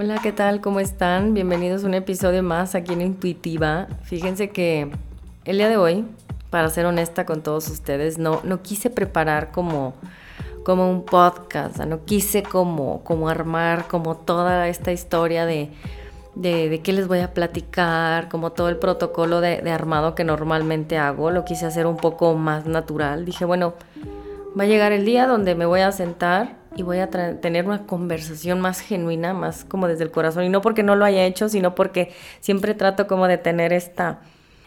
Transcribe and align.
Hola, 0.00 0.20
¿qué 0.22 0.30
tal? 0.30 0.60
¿Cómo 0.60 0.78
están? 0.78 1.34
Bienvenidos 1.34 1.82
a 1.82 1.88
un 1.88 1.94
episodio 1.94 2.40
más 2.44 2.76
aquí 2.76 2.92
en 2.92 3.00
Intuitiva. 3.00 3.88
Fíjense 4.04 4.50
que 4.50 4.92
el 5.44 5.58
día 5.58 5.68
de 5.68 5.76
hoy, 5.76 6.04
para 6.50 6.68
ser 6.68 6.86
honesta 6.86 7.26
con 7.26 7.42
todos 7.42 7.68
ustedes, 7.68 8.16
no, 8.16 8.40
no 8.44 8.62
quise 8.62 8.90
preparar 8.90 9.50
como, 9.50 9.94
como 10.64 10.88
un 10.88 11.04
podcast, 11.04 11.78
no 11.78 12.04
quise 12.04 12.44
como, 12.44 13.02
como 13.02 13.28
armar 13.28 13.88
como 13.88 14.16
toda 14.16 14.68
esta 14.68 14.92
historia 14.92 15.46
de, 15.46 15.68
de, 16.36 16.80
qué 16.80 16.92
les 16.92 17.08
voy 17.08 17.18
a 17.18 17.34
platicar, 17.34 18.28
como 18.28 18.52
todo 18.52 18.68
el 18.68 18.76
protocolo 18.76 19.40
de, 19.40 19.62
de 19.62 19.72
armado 19.72 20.14
que 20.14 20.22
normalmente 20.22 20.96
hago, 20.96 21.32
lo 21.32 21.44
quise 21.44 21.66
hacer 21.66 21.88
un 21.88 21.96
poco 21.96 22.36
más 22.36 22.66
natural. 22.66 23.24
Dije, 23.24 23.44
bueno, 23.44 23.74
va 24.56 24.62
a 24.62 24.68
llegar 24.68 24.92
el 24.92 25.04
día 25.04 25.26
donde 25.26 25.56
me 25.56 25.66
voy 25.66 25.80
a 25.80 25.90
sentar 25.90 26.57
y 26.78 26.84
voy 26.84 26.98
a 26.98 27.10
tener 27.10 27.66
una 27.66 27.86
conversación 27.86 28.60
más 28.60 28.78
genuina, 28.78 29.34
más 29.34 29.64
como 29.64 29.88
desde 29.88 30.04
el 30.04 30.12
corazón. 30.12 30.44
Y 30.44 30.48
no 30.48 30.60
porque 30.60 30.84
no 30.84 30.94
lo 30.94 31.04
haya 31.04 31.24
hecho, 31.24 31.48
sino 31.48 31.74
porque 31.74 32.14
siempre 32.38 32.72
trato 32.72 33.08
como 33.08 33.26
de 33.26 33.36
tener 33.36 33.72
esta, 33.72 34.20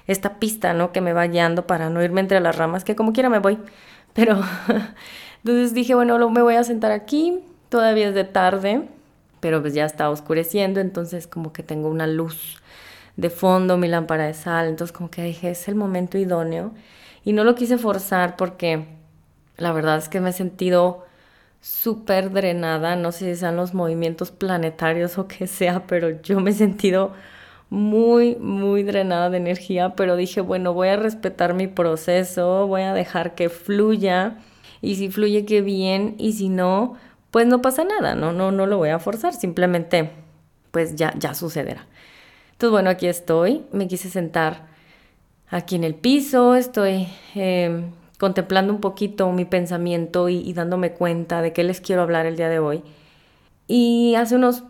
esta 0.07 0.37
pista, 0.37 0.73
¿no? 0.73 0.91
Que 0.91 0.99
me 0.99 1.13
va 1.13 1.25
guiando 1.27 1.65
para 1.65 1.89
no 1.89 2.03
irme 2.03 2.19
entre 2.19 2.41
las 2.41 2.57
ramas, 2.57 2.83
que 2.83 2.97
como 2.97 3.13
quiera 3.13 3.29
me 3.29 3.39
voy. 3.39 3.59
Pero 4.11 4.41
entonces 5.37 5.73
dije, 5.73 5.95
bueno, 5.95 6.29
me 6.29 6.41
voy 6.41 6.55
a 6.55 6.65
sentar 6.65 6.91
aquí, 6.91 7.39
todavía 7.69 8.09
es 8.09 8.13
de 8.13 8.25
tarde, 8.25 8.89
pero 9.39 9.61
pues 9.61 9.73
ya 9.73 9.85
está 9.85 10.09
oscureciendo, 10.09 10.81
entonces 10.81 11.27
como 11.27 11.53
que 11.53 11.63
tengo 11.63 11.87
una 11.87 12.07
luz 12.07 12.61
de 13.15 13.29
fondo, 13.29 13.77
mi 13.77 13.87
lámpara 13.87 14.25
de 14.25 14.33
sal, 14.33 14.67
entonces 14.67 14.91
como 14.91 15.09
que 15.09 15.23
dije, 15.23 15.51
es 15.51 15.69
el 15.69 15.75
momento 15.75 16.17
idóneo. 16.17 16.73
Y 17.23 17.31
no 17.31 17.45
lo 17.45 17.55
quise 17.55 17.77
forzar 17.77 18.35
porque 18.35 18.85
la 19.55 19.71
verdad 19.71 19.97
es 19.97 20.09
que 20.09 20.19
me 20.19 20.31
he 20.31 20.33
sentido 20.33 21.05
súper 21.61 22.31
drenada, 22.31 22.95
no 22.95 23.11
sé 23.11 23.33
si 23.33 23.39
sean 23.39 23.55
los 23.55 23.73
movimientos 23.73 24.31
planetarios 24.31 25.17
o 25.17 25.27
qué 25.27 25.47
sea, 25.47 25.85
pero 25.87 26.21
yo 26.21 26.39
me 26.39 26.51
he 26.51 26.53
sentido 26.53 27.13
muy, 27.69 28.35
muy 28.35 28.83
drenada 28.83 29.29
de 29.29 29.37
energía, 29.37 29.95
pero 29.95 30.15
dije, 30.15 30.41
bueno, 30.41 30.73
voy 30.73 30.89
a 30.89 30.97
respetar 30.97 31.53
mi 31.53 31.67
proceso, 31.67 32.67
voy 32.67 32.81
a 32.81 32.93
dejar 32.93 33.35
que 33.35 33.49
fluya 33.49 34.39
y 34.81 34.95
si 34.95 35.09
fluye 35.09 35.45
qué 35.45 35.61
bien 35.61 36.15
y 36.17 36.33
si 36.33 36.49
no, 36.49 36.95
pues 37.29 37.47
no 37.47 37.61
pasa 37.61 37.83
nada, 37.85 38.15
no, 38.15 38.33
no, 38.33 38.51
no 38.51 38.65
lo 38.65 38.77
voy 38.77 38.89
a 38.89 38.99
forzar, 38.99 39.33
simplemente 39.33 40.11
pues 40.71 40.95
ya, 40.95 41.13
ya 41.17 41.33
sucederá. 41.33 41.85
Entonces, 42.53 42.71
bueno, 42.71 42.89
aquí 42.89 43.07
estoy, 43.07 43.63
me 43.71 43.87
quise 43.87 44.09
sentar 44.09 44.67
aquí 45.49 45.75
en 45.75 45.83
el 45.83 45.95
piso, 45.95 46.55
estoy 46.55 47.07
eh, 47.35 47.83
contemplando 48.21 48.71
un 48.71 48.81
poquito 48.81 49.31
mi 49.31 49.45
pensamiento 49.45 50.29
y, 50.29 50.53
dándome 50.53 50.91
cuenta 50.91 51.41
de 51.41 51.53
qué 51.53 51.63
les 51.63 51.81
quiero 51.81 52.03
hablar 52.03 52.27
el 52.27 52.37
día 52.37 52.49
de 52.49 52.59
hoy. 52.59 52.83
Y 53.67 54.13
hace 54.13 54.35
unos 54.35 54.63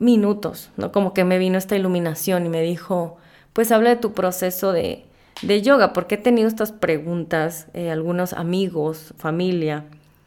minutos, 0.00 0.72
¿no? 0.76 0.90
Como 0.90 1.14
que 1.14 1.22
me 1.22 1.38
vino 1.38 1.58
esta 1.58 1.76
iluminación 1.76 2.44
y 2.44 2.48
me 2.48 2.60
dijo, 2.60 3.16
pues 3.52 3.70
habla 3.70 3.90
de 3.90 3.96
tu 3.96 4.14
proceso 4.14 4.72
de, 4.72 5.04
de 5.42 5.62
yoga, 5.62 5.92
porque 5.92 6.16
he 6.16 6.18
tenido 6.18 6.48
estas 6.48 6.72
preguntas, 6.72 7.68
eh, 7.72 7.92
algunos 7.92 8.32
amigos, 8.32 9.14
familia, 9.16 9.84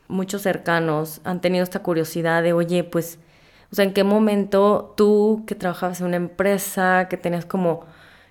muchos 0.07 0.41
cercanos 0.41 1.19
han 1.25 1.41
tenido 1.41 1.65
esta 1.65 1.83
curiosidad 1.83 2.41
de, 2.41 2.53
oye, 2.53 2.85
pues, 2.85 3.19
o 3.69 3.75
sea, 3.75 3.83
¿en 3.83 3.91
qué 3.91 4.05
momento 4.05 4.93
tú 4.95 5.43
que 5.45 5.55
trabajabas 5.55 5.99
en 5.99 6.07
una 6.07 6.15
empresa, 6.15 7.07
que 7.09 7.17
tenías 7.17 7.45
como 7.45 7.83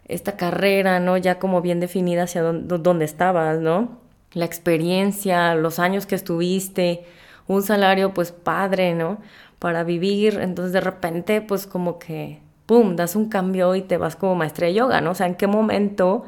esta 0.06 0.38
carrera, 0.38 0.98
¿no? 0.98 1.18
Ya 1.18 1.38
como 1.38 1.60
bien 1.60 1.78
definida 1.78 2.22
hacia 2.22 2.40
dónde, 2.40 2.78
dónde 2.78 3.04
estabas, 3.04 3.60
¿no? 3.60 4.00
La 4.32 4.44
experiencia, 4.44 5.54
los 5.54 5.78
años 5.78 6.06
que 6.06 6.14
estuviste, 6.14 7.04
un 7.46 7.62
salario 7.62 8.14
pues 8.14 8.32
padre, 8.32 8.94
¿no? 8.94 9.18
Para 9.58 9.84
vivir, 9.84 10.38
entonces 10.40 10.72
de 10.72 10.80
repente 10.80 11.42
pues 11.42 11.66
como 11.66 11.98
que, 11.98 12.40
¡pum!, 12.66 12.96
das 12.96 13.16
un 13.16 13.28
cambio 13.28 13.74
y 13.74 13.82
te 13.82 13.96
vas 13.96 14.16
como 14.16 14.34
maestra 14.34 14.66
de 14.68 14.74
yoga, 14.74 15.00
¿no? 15.00 15.12
O 15.12 15.14
sea, 15.14 15.26
¿en 15.26 15.34
qué 15.34 15.46
momento 15.46 16.24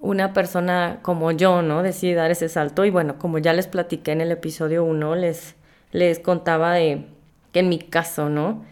una 0.00 0.32
persona 0.32 0.98
como 1.02 1.30
yo, 1.30 1.62
¿no? 1.62 1.82
Decide 1.82 2.14
dar 2.14 2.30
ese 2.30 2.48
salto 2.48 2.84
y 2.84 2.90
bueno, 2.90 3.18
como 3.18 3.38
ya 3.38 3.52
les 3.52 3.66
platiqué 3.68 4.12
en 4.12 4.22
el 4.22 4.32
episodio 4.32 4.84
1, 4.84 5.14
les, 5.16 5.54
les 5.92 6.18
contaba 6.18 6.74
de 6.74 7.06
que 7.52 7.60
en 7.60 7.68
mi 7.68 7.78
caso, 7.78 8.28
¿no? 8.28 8.64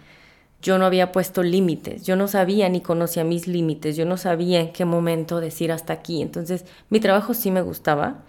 Yo 0.61 0.79
no 0.79 0.87
había 0.87 1.13
puesto 1.13 1.43
límites, 1.45 2.05
yo 2.05 2.17
no 2.17 2.27
sabía 2.27 2.69
ni 2.69 2.81
conocía 2.81 3.23
mis 3.25 3.47
límites, 3.47 3.97
yo 3.97 4.05
no 4.07 4.17
sabía 4.17 4.61
en 4.61 4.73
qué 4.73 4.85
momento 4.85 5.41
decir 5.41 5.71
hasta 5.71 5.93
aquí. 5.93 6.21
Entonces, 6.21 6.65
mi 6.91 6.99
trabajo 6.99 7.33
sí 7.35 7.53
me 7.53 7.63
gustaba, 7.63 8.25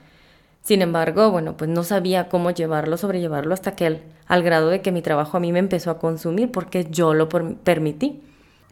sin 0.69 0.83
embargo, 0.83 1.31
bueno, 1.31 1.57
pues 1.57 1.67
no 1.67 1.83
sabía 1.83 2.29
cómo 2.29 2.51
llevarlo, 2.51 2.95
sobrellevarlo 2.95 3.55
hasta 3.55 3.75
que 3.75 4.01
al, 4.27 4.43
grado 4.43 4.69
de 4.69 4.83
que 4.83 4.91
mi 4.91 5.01
trabajo 5.01 5.35
a 5.35 5.39
mí 5.39 5.51
me 5.51 5.57
empezó 5.57 5.89
a 5.89 5.97
consumir 5.97 6.51
porque 6.51 6.85
yo 6.91 7.15
lo 7.15 7.27
permití. 7.27 8.21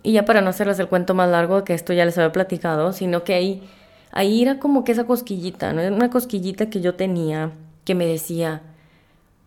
Y 0.03 0.11
ya 0.11 0.23
para 0.23 0.41
no 0.41 0.51
hacerles 0.51 0.77
el 0.77 0.89
cuento 0.89 1.15
más 1.15 1.27
largo, 1.27 1.63
que 1.63 1.73
esto 1.73 1.93
ya 1.93 2.05
les 2.05 2.15
había 2.19 2.31
platicado, 2.31 2.93
sino 2.93 3.23
que 3.23 3.33
ahí, 3.33 3.67
ahí 4.11 4.43
era 4.43 4.59
como 4.59 4.83
que 4.83 4.91
esa 4.91 5.05
cosquillita, 5.05 5.73
¿no? 5.73 5.81
Una 5.91 6.11
cosquillita 6.11 6.69
que 6.69 6.81
yo 6.81 6.93
tenía 6.93 7.53
que 7.83 7.95
me 7.95 8.05
decía, 8.05 8.61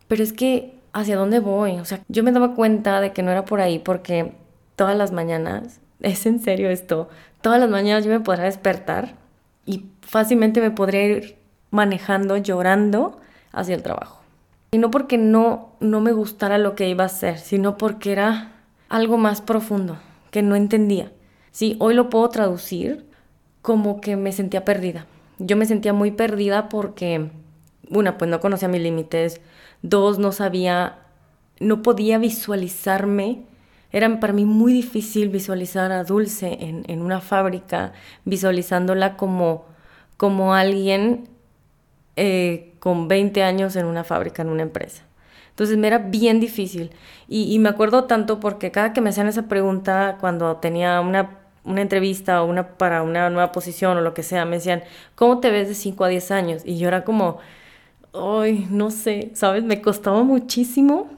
pero 0.09 0.25
es 0.25 0.33
que, 0.33 0.75
¿hacia 0.93 1.17
dónde 1.17 1.39
voy? 1.39 1.79
O 1.79 1.85
sea, 1.85 2.01
yo 2.09 2.25
me 2.25 2.33
daba 2.33 2.57
cuenta 2.57 3.01
de 3.01 3.13
que 3.13 3.23
no 3.23 3.31
era 3.31 3.45
por 3.45 3.61
ahí 3.61 3.79
porque 3.79 4.33
todas 4.75 4.97
las 4.97 5.13
mañanas, 5.13 5.79
es 6.01 6.27
en 6.27 6.41
serio 6.41 6.69
esto, 6.69 7.11
todas 7.43 7.61
las 7.61 7.71
mañanas 7.71 8.05
yo 8.05 8.11
me 8.11 8.19
podría 8.19 8.47
despertar 8.47 9.15
y 9.67 9.85
fácilmente 10.01 10.61
me 10.61 10.73
podría 10.73 11.05
ir 11.05 11.40
manejando, 11.71 12.37
llorando 12.37 13.21
hacia 13.53 13.75
el 13.75 13.83
trabajo. 13.83 14.21
Y 14.73 14.79
no 14.79 14.91
porque 14.91 15.19
no, 15.19 15.71
no 15.81 16.01
me 16.01 16.13
gustara 16.13 16.59
lo 16.59 16.75
que 16.75 16.89
iba 16.89 17.05
a 17.05 17.07
hacer, 17.09 17.39
sino 17.39 17.77
porque 17.77 18.13
era 18.13 18.53
algo 18.89 19.19
más 19.19 19.41
profundo, 19.41 19.99
que 20.31 20.43
no 20.43 20.55
entendía. 20.55 21.11
Sí, 21.51 21.77
hoy 21.81 21.95
lo 21.95 22.09
puedo 22.11 22.29
traducir 22.29 23.07
como 23.63 24.01
que 24.01 24.17
me 24.17 24.33
sentía 24.33 24.65
perdida. 24.65 25.07
Yo 25.39 25.57
me 25.57 25.67
sentía 25.67 25.93
muy 25.93 26.13
perdida 26.13 26.69
porque, 26.69 27.31
una, 27.89 28.17
pues 28.17 28.31
no 28.31 28.41
conocía 28.41 28.69
mis 28.69 28.83
límites, 28.83 29.41
dos, 29.83 30.19
no 30.19 30.33
sabía, 30.33 30.99
no 31.59 31.83
podía 31.83 32.19
visualizarme. 32.19 33.43
Era 33.91 34.21
para 34.21 34.33
mí 34.33 34.45
muy 34.45 34.73
difícil 34.73 35.31
visualizar 35.31 35.91
a 35.91 36.05
Dulce 36.05 36.59
en, 36.61 36.85
en 36.87 37.03
una 37.03 37.21
fábrica, 37.21 37.93
visualizándola 38.25 39.17
como, 39.17 39.65
como 40.17 40.55
alguien 40.55 41.29
eh, 42.23 42.75
con 42.81 43.09
20 43.09 43.43
años 43.43 43.77
en 43.77 43.87
una 43.87 44.05
fábrica, 44.05 44.43
en 44.43 44.51
una 44.51 44.61
empresa. 44.61 45.05
Entonces 45.49 45.79
me 45.79 45.87
era 45.87 45.97
bien 45.97 46.39
difícil. 46.39 46.91
Y, 47.29 47.59
me 47.61 47.71
acuerdo 47.71 48.05
tanto 48.05 48.41
porque 48.41 48.71
cada 48.71 48.93
que 48.93 49.01
me 49.01 49.09
hacían 49.09 49.27
esa 49.27 49.49
pregunta, 49.49 50.19
cuando 50.21 50.57
tenía 50.57 51.01
una, 51.01 51.39
una 51.65 51.81
entrevista 51.81 52.43
o 52.43 52.47
una, 52.47 52.77
para 52.77 53.03
una 53.03 53.31
nueva 53.31 53.53
posición 53.53 53.97
o 53.97 54.03
lo 54.03 54.13
que 54.13 54.23
sea, 54.23 54.45
me 54.45 54.57
decían, 54.57 54.83
¿cómo 55.15 55.41
te 55.41 55.51
ves 55.51 55.69
de 55.69 55.75
5 55.75 56.05
a 56.05 56.09
10 56.09 56.31
años? 56.31 56.63
Y 56.67 56.77
yo 56.77 56.89
era 56.89 57.05
como, 57.05 57.39
ay, 58.13 58.67
no 58.71 58.91
sé, 58.91 59.31
¿sabes? 59.33 59.65
Me 59.65 59.81
costaba 59.81 60.23
muchísimo. 60.23 61.09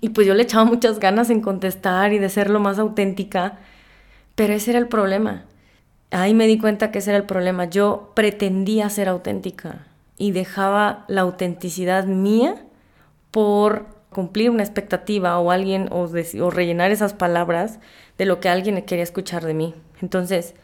Y 0.00 0.10
pues 0.10 0.24
yo 0.24 0.34
le 0.34 0.44
echaba 0.44 0.64
muchas 0.64 1.00
ganas 1.00 1.30
en 1.30 1.40
contestar 1.40 2.12
y 2.12 2.20
de 2.20 2.28
ser 2.28 2.48
lo 2.48 2.60
más 2.60 2.78
auténtica. 2.78 3.58
Pero 4.36 4.52
ese 4.52 4.70
era 4.70 4.78
el 4.78 4.86
problema. 4.86 5.46
Ahí 6.12 6.32
me 6.32 6.46
di 6.46 6.58
cuenta 6.58 6.92
que 6.92 7.00
ese 7.00 7.10
era 7.10 7.18
el 7.18 7.24
problema. 7.24 7.64
Yo 7.64 8.12
pretendía 8.14 8.88
ser 8.88 9.08
auténtica 9.08 9.86
y 10.16 10.32
dejaba 10.32 11.04
la 11.08 11.22
autenticidad 11.22 12.04
mía 12.06 12.64
por 13.30 13.86
cumplir 14.10 14.50
una 14.50 14.62
expectativa 14.62 15.38
o 15.38 15.50
alguien 15.50 15.88
o, 15.90 16.06
rellenar 16.50 16.90
esas 16.92 17.14
palabras 17.14 17.80
de 18.16 18.26
lo 18.26 18.40
que 18.40 18.48
alguien 18.48 18.80
quería 18.82 19.02
escuchar 19.02 19.44
de 19.44 19.54
mí. 19.54 19.74
Entonces, 20.00 20.54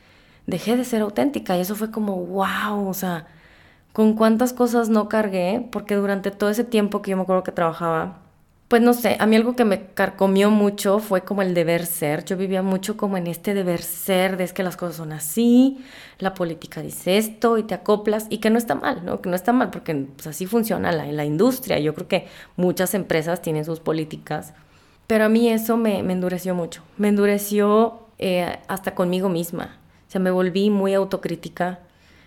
dejé 0.47 0.77
de 0.77 0.85
ser 0.85 1.03
auténtica 1.03 1.57
y 1.57 1.61
eso 1.61 1.75
fue 1.75 1.91
como, 1.91 2.17
wow, 2.17 2.89
o 2.89 2.95
sea, 2.95 3.27
con 3.93 4.15
cuántas 4.15 4.53
cosas 4.53 4.89
no 4.89 5.09
cargué, 5.09 5.69
porque 5.73 5.97
durante 5.97 6.31
todo 6.31 6.51
ese 6.51 6.65
tiempo 6.65 7.03
que 7.03 7.11
yo 7.11 7.17
me 7.17 7.25
acuerdo 7.25 7.43
que 7.43 7.53
trabajaba, 7.53 8.19
pues 8.71 8.83
no 8.83 8.95
sé, 8.95 9.17
a 9.19 9.27
mí 9.27 9.35
algo 9.35 9.57
que 9.57 9.65
me 9.65 9.87
carcomió 9.87 10.49
mucho 10.53 11.01
fue 11.01 11.23
como 11.23 11.43
el 11.43 11.55
deber 11.55 11.87
ser. 11.87 12.25
Yo 12.25 12.37
vivía 12.37 12.63
mucho 12.63 12.97
como 12.97 13.17
en 13.17 13.27
este 13.27 13.53
deber 13.53 13.83
ser, 13.83 14.37
de 14.37 14.45
es 14.45 14.53
que 14.53 14.63
las 14.63 14.77
cosas 14.77 14.95
son 14.95 15.11
así, 15.11 15.85
la 16.21 16.35
política 16.35 16.81
dice 16.81 17.19
esto 17.19 17.59
y 17.59 17.65
te 17.65 17.75
acoplas 17.75 18.29
y 18.31 18.39
que 18.39 18.49
no 18.49 18.59
está 18.59 18.77
mal, 18.77 19.05
¿no? 19.05 19.21
Que 19.21 19.29
no 19.29 19.35
está 19.35 19.53
mal 19.53 19.71
porque 19.71 20.07
pues, 20.15 20.29
así 20.29 20.47
funciona 20.47 20.93
la, 20.93 21.05
la 21.07 21.25
industria. 21.25 21.81
Yo 21.81 21.97
creo 21.97 22.07
que 22.07 22.29
muchas 22.55 22.95
empresas 22.95 23.43
tienen 23.43 23.65
sus 23.65 23.81
políticas, 23.81 24.55
pero 25.09 25.25
a 25.25 25.29
mí 25.29 25.49
eso 25.49 25.77
me, 25.77 25.99
endureció 25.99 26.55
mucho. 26.55 26.85
Me 26.97 27.09
endureció 27.09 28.07
eh, 28.19 28.61
hasta 28.69 28.95
conmigo 28.95 29.29
misma. 29.29 29.81
O 30.07 30.13
sea, 30.13 30.21
me 30.21 30.31
volví 30.31 30.71
muy 30.71 30.95
autocrítica 30.95 31.81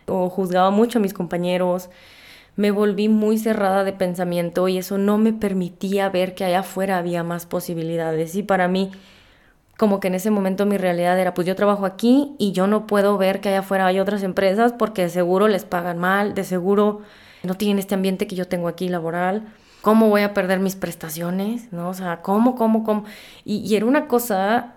o 0.07 0.29
juzgaba 0.29 0.71
mucho 0.71 0.99
a 0.99 1.01
mis 1.01 1.13
compañeros 1.13 1.89
me 2.55 2.71
volví 2.71 3.09
muy 3.09 3.37
cerrada 3.37 3.83
de 3.83 3.93
pensamiento 3.93 4.67
y 4.67 4.77
eso 4.77 4.97
no 4.97 5.17
me 5.17 5.33
permitía 5.33 6.09
ver 6.09 6.35
que 6.35 6.45
allá 6.45 6.59
afuera 6.59 6.97
había 6.97 7.23
más 7.23 7.45
posibilidades. 7.45 8.35
Y 8.35 8.43
para 8.43 8.67
mí, 8.67 8.91
como 9.77 9.99
que 9.99 10.07
en 10.07 10.15
ese 10.15 10.31
momento 10.31 10.65
mi 10.65 10.77
realidad 10.77 11.19
era, 11.19 11.33
pues 11.33 11.47
yo 11.47 11.55
trabajo 11.55 11.85
aquí 11.85 12.35
y 12.37 12.51
yo 12.51 12.67
no 12.67 12.87
puedo 12.87 13.17
ver 13.17 13.41
que 13.41 13.49
allá 13.49 13.59
afuera 13.59 13.87
hay 13.87 13.99
otras 13.99 14.23
empresas 14.23 14.73
porque 14.73 15.03
de 15.03 15.09
seguro 15.09 15.47
les 15.47 15.65
pagan 15.65 15.97
mal, 15.97 16.33
de 16.35 16.43
seguro 16.43 17.01
no 17.43 17.55
tienen 17.55 17.79
este 17.79 17.95
ambiente 17.95 18.27
que 18.27 18.35
yo 18.35 18.47
tengo 18.47 18.67
aquí 18.67 18.87
laboral. 18.89 19.43
¿cómo 19.83 20.07
voy 20.07 20.21
a 20.21 20.33
perder 20.33 20.59
mis 20.61 20.77
prestaciones? 20.77 21.73
¿No? 21.73 21.89
O 21.89 21.93
sea, 21.93 22.21
¿cómo, 22.21 22.55
cómo, 22.55 22.85
cómo? 22.85 23.03
Y, 23.43 23.57
y 23.57 23.75
era 23.75 23.85
una 23.85 24.07
cosa 24.07 24.75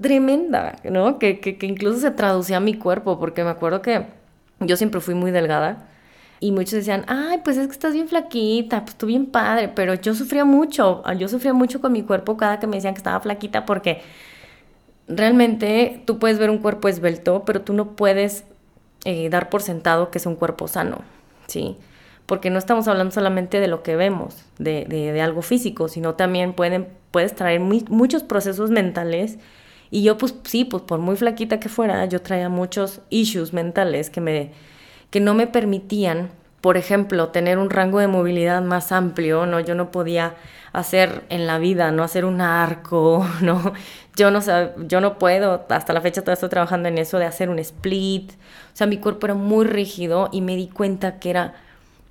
tremenda, 0.00 0.76
¿no? 0.82 1.18
Que, 1.18 1.40
que, 1.40 1.58
que 1.58 1.66
incluso 1.66 2.00
se 2.00 2.10
traducía 2.10 2.56
a 2.56 2.60
mi 2.60 2.72
cuerpo, 2.74 3.18
porque 3.18 3.44
me 3.44 3.50
acuerdo 3.50 3.82
que 3.82 4.06
yo 4.60 4.76
siempre 4.78 5.02
fui 5.02 5.14
muy 5.14 5.30
delgada. 5.30 5.89
Y 6.42 6.52
muchos 6.52 6.72
decían, 6.72 7.04
ay, 7.06 7.40
pues 7.44 7.58
es 7.58 7.66
que 7.66 7.72
estás 7.72 7.92
bien 7.92 8.08
flaquita, 8.08 8.84
pues 8.84 8.96
tú 8.96 9.06
bien 9.06 9.26
padre, 9.26 9.68
pero 9.68 9.92
yo 9.94 10.14
sufría 10.14 10.46
mucho, 10.46 11.02
yo 11.18 11.28
sufría 11.28 11.52
mucho 11.52 11.82
con 11.82 11.92
mi 11.92 12.02
cuerpo 12.02 12.38
cada 12.38 12.58
que 12.58 12.66
me 12.66 12.76
decían 12.76 12.94
que 12.94 12.98
estaba 12.98 13.20
flaquita 13.20 13.66
porque 13.66 14.00
realmente 15.06 16.02
tú 16.06 16.18
puedes 16.18 16.38
ver 16.38 16.48
un 16.48 16.58
cuerpo 16.58 16.88
esbelto, 16.88 17.44
pero 17.44 17.60
tú 17.60 17.74
no 17.74 17.94
puedes 17.94 18.44
eh, 19.04 19.28
dar 19.28 19.50
por 19.50 19.62
sentado 19.62 20.10
que 20.10 20.18
es 20.18 20.24
un 20.24 20.36
cuerpo 20.36 20.66
sano, 20.66 21.02
¿sí? 21.46 21.76
Porque 22.24 22.48
no 22.48 22.58
estamos 22.58 22.88
hablando 22.88 23.12
solamente 23.12 23.60
de 23.60 23.68
lo 23.68 23.82
que 23.82 23.96
vemos, 23.96 24.44
de, 24.58 24.86
de, 24.86 25.20
algo 25.20 25.42
físico, 25.42 25.88
sino 25.88 26.14
también 26.14 26.54
pueden, 26.54 26.88
puedes 27.10 27.34
traer 27.34 27.60
muchos 27.60 28.22
procesos 28.22 28.70
mentales 28.70 29.38
y 29.90 30.02
yo 30.04 30.16
pues 30.16 30.34
sí, 30.44 30.64
pues 30.64 30.84
por 30.84 31.00
muy 31.00 31.16
flaquita 31.16 31.60
que 31.60 31.68
fuera, 31.68 32.04
yo 32.06 32.22
traía 32.22 32.48
muchos 32.48 33.00
issues 33.10 33.52
mentales 33.52 34.10
que, 34.10 34.20
me, 34.20 34.52
que 35.10 35.20
no 35.20 35.34
me 35.34 35.46
permitían, 35.46 36.30
por 36.60 36.76
ejemplo, 36.76 37.28
tener 37.28 37.58
un 37.58 37.70
rango 37.70 37.98
de 37.98 38.06
movilidad 38.06 38.62
más 38.62 38.92
amplio, 38.92 39.46
¿no? 39.46 39.60
Yo 39.60 39.74
no 39.74 39.90
podía 39.90 40.34
hacer 40.72 41.24
en 41.30 41.46
la 41.46 41.58
vida, 41.58 41.90
no 41.90 42.02
hacer 42.02 42.24
un 42.24 42.40
arco, 42.40 43.26
¿no? 43.42 43.72
Yo 44.16 44.30
no, 44.30 44.40
yo 44.86 45.00
no 45.00 45.18
puedo, 45.18 45.66
hasta 45.68 45.92
la 45.92 46.00
fecha 46.00 46.20
todavía 46.20 46.34
estoy 46.34 46.48
trabajando 46.48 46.88
en 46.88 46.98
eso 46.98 47.18
de 47.18 47.24
hacer 47.24 47.48
un 47.48 47.58
split. 47.58 48.32
O 48.32 48.76
sea, 48.76 48.86
mi 48.86 48.98
cuerpo 48.98 49.26
era 49.26 49.34
muy 49.34 49.64
rígido 49.64 50.28
y 50.32 50.40
me 50.42 50.56
di 50.56 50.68
cuenta 50.68 51.18
que 51.18 51.30
era, 51.30 51.54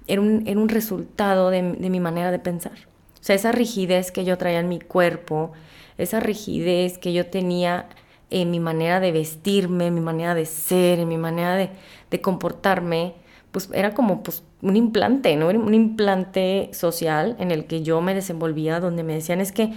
era, 0.07 0.21
un, 0.21 0.43
era 0.47 0.59
un 0.59 0.69
resultado 0.69 1.49
de, 1.49 1.61
de 1.61 1.89
mi 1.89 1.99
manera 1.99 2.31
de 2.31 2.39
pensar. 2.39 2.73
O 3.21 3.23
sea, 3.23 3.35
esa 3.35 3.51
rigidez 3.51 4.11
que 4.11 4.25
yo 4.25 4.37
traía 4.37 4.59
en 4.59 4.69
mi 4.69 4.79
cuerpo, 4.79 5.51
esa 5.97 6.19
rigidez 6.19 6.97
que 6.97 7.13
yo 7.13 7.27
tenía 7.27 7.87
en 8.29 8.51
mi 8.51 8.59
manera 8.59 8.99
de 8.99 9.11
vestirme, 9.11 9.87
en 9.87 9.95
mi 9.95 10.01
manera 10.01 10.35
de 10.35 10.45
ser, 10.45 10.99
en 10.99 11.07
mi 11.07 11.17
manera 11.17 11.55
de, 11.55 12.21
comportarme, 12.21 13.13
pues 13.51 13.69
era 13.73 13.93
como 13.93 14.23
pues, 14.23 14.43
un 14.61 14.75
implante, 14.75 15.35
¿no? 15.35 15.47
Un 15.47 15.73
implante 15.73 16.69
social 16.73 17.35
en 17.39 17.51
el 17.51 17.65
que 17.65 17.81
yo 17.83 18.01
me 18.01 18.13
desenvolvía, 18.13 18.79
donde 18.79 19.03
me 19.03 19.13
decían 19.13 19.41
es 19.41 19.51
que 19.51 19.73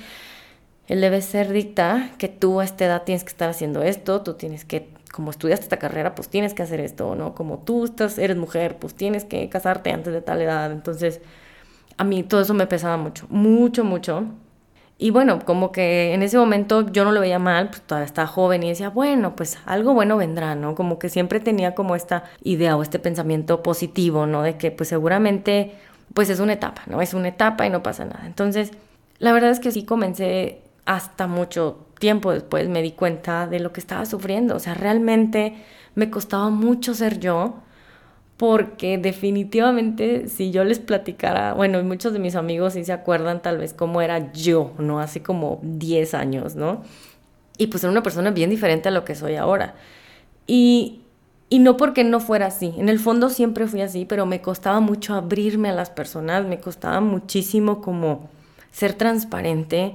él 0.88 1.00
debe 1.00 1.22
ser 1.22 1.52
dicta, 1.52 2.10
que 2.18 2.28
tú 2.28 2.60
a 2.60 2.64
esta 2.64 2.84
edad 2.84 3.02
tienes 3.04 3.24
que 3.24 3.30
estar 3.30 3.48
haciendo 3.48 3.82
esto, 3.82 4.22
tú 4.22 4.34
tienes 4.34 4.64
que, 4.64 4.88
como 5.12 5.30
estudiaste 5.30 5.64
esta 5.64 5.78
carrera, 5.78 6.14
pues 6.14 6.28
tienes 6.28 6.54
que 6.54 6.62
hacer 6.62 6.80
esto, 6.80 7.14
¿no? 7.14 7.34
Como 7.34 7.58
tú 7.58 7.84
estás, 7.84 8.18
eres 8.18 8.36
mujer, 8.36 8.76
pues 8.78 8.94
tienes 8.94 9.24
que 9.24 9.48
casarte 9.48 9.90
antes 9.90 10.12
de 10.12 10.20
tal 10.20 10.42
edad. 10.42 10.72
Entonces, 10.72 11.20
a 11.96 12.04
mí 12.04 12.22
todo 12.24 12.40
eso 12.42 12.54
me 12.54 12.66
pesaba 12.66 12.96
mucho, 12.96 13.26
mucho, 13.30 13.84
mucho. 13.84 14.24
Y 15.02 15.10
bueno, 15.10 15.40
como 15.44 15.72
que 15.72 16.14
en 16.14 16.22
ese 16.22 16.38
momento 16.38 16.88
yo 16.92 17.04
no 17.04 17.10
lo 17.10 17.18
veía 17.18 17.40
mal, 17.40 17.70
pues 17.70 17.82
todavía 17.82 18.06
estaba 18.06 18.28
joven 18.28 18.62
y 18.62 18.68
decía, 18.68 18.88
bueno, 18.88 19.34
pues 19.34 19.58
algo 19.66 19.94
bueno 19.94 20.16
vendrá, 20.16 20.54
¿no? 20.54 20.76
Como 20.76 21.00
que 21.00 21.08
siempre 21.08 21.40
tenía 21.40 21.74
como 21.74 21.96
esta 21.96 22.22
idea 22.44 22.76
o 22.76 22.82
este 22.82 23.00
pensamiento 23.00 23.64
positivo, 23.64 24.26
¿no? 24.26 24.42
De 24.42 24.56
que 24.58 24.70
pues 24.70 24.88
seguramente 24.90 25.74
pues 26.14 26.30
es 26.30 26.38
una 26.38 26.52
etapa, 26.52 26.82
¿no? 26.86 27.02
Es 27.02 27.14
una 27.14 27.26
etapa 27.26 27.66
y 27.66 27.70
no 27.70 27.82
pasa 27.82 28.04
nada. 28.04 28.22
Entonces, 28.26 28.70
la 29.18 29.32
verdad 29.32 29.50
es 29.50 29.58
que 29.58 29.72
sí 29.72 29.84
comencé 29.84 30.62
hasta 30.86 31.26
mucho 31.26 31.84
tiempo 31.98 32.32
después 32.32 32.68
me 32.68 32.80
di 32.80 32.92
cuenta 32.92 33.48
de 33.48 33.58
lo 33.58 33.72
que 33.72 33.80
estaba 33.80 34.06
sufriendo. 34.06 34.54
O 34.54 34.60
sea, 34.60 34.74
realmente 34.74 35.56
me 35.96 36.10
costaba 36.10 36.48
mucho 36.48 36.94
ser 36.94 37.18
yo 37.18 37.54
porque 38.42 38.98
definitivamente 38.98 40.26
si 40.26 40.50
yo 40.50 40.64
les 40.64 40.80
platicara, 40.80 41.54
bueno, 41.54 41.80
muchos 41.84 42.12
de 42.12 42.18
mis 42.18 42.34
amigos 42.34 42.72
sí 42.72 42.84
se 42.84 42.92
acuerdan 42.92 43.40
tal 43.40 43.56
vez 43.56 43.72
cómo 43.72 44.02
era 44.02 44.32
yo, 44.32 44.72
¿no? 44.78 44.98
Hace 44.98 45.22
como 45.22 45.60
10 45.62 46.14
años, 46.14 46.56
¿no? 46.56 46.82
Y 47.56 47.68
pues 47.68 47.84
era 47.84 47.92
una 47.92 48.02
persona 48.02 48.32
bien 48.32 48.50
diferente 48.50 48.88
a 48.88 48.90
lo 48.90 49.04
que 49.04 49.14
soy 49.14 49.36
ahora. 49.36 49.76
Y, 50.48 51.02
y 51.50 51.60
no 51.60 51.76
porque 51.76 52.02
no 52.02 52.18
fuera 52.18 52.46
así, 52.46 52.74
en 52.78 52.88
el 52.88 52.98
fondo 52.98 53.30
siempre 53.30 53.68
fui 53.68 53.80
así, 53.80 54.06
pero 54.06 54.26
me 54.26 54.40
costaba 54.40 54.80
mucho 54.80 55.14
abrirme 55.14 55.68
a 55.68 55.72
las 55.72 55.90
personas, 55.90 56.44
me 56.44 56.58
costaba 56.58 57.00
muchísimo 57.00 57.80
como 57.80 58.28
ser 58.72 58.94
transparente, 58.94 59.94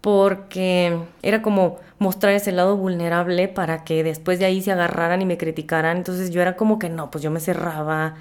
porque 0.00 0.98
era 1.22 1.42
como 1.42 1.78
mostrar 1.98 2.32
ese 2.32 2.52
lado 2.52 2.76
vulnerable 2.76 3.48
para 3.48 3.84
que 3.84 4.02
después 4.02 4.38
de 4.38 4.46
ahí 4.46 4.62
se 4.62 4.72
agarraran 4.72 5.20
y 5.20 5.26
me 5.26 5.36
criticaran. 5.36 5.98
Entonces 5.98 6.30
yo 6.30 6.40
era 6.40 6.56
como 6.56 6.78
que 6.78 6.88
no, 6.88 7.10
pues 7.10 7.22
yo 7.22 7.30
me 7.30 7.40
cerraba. 7.40 8.14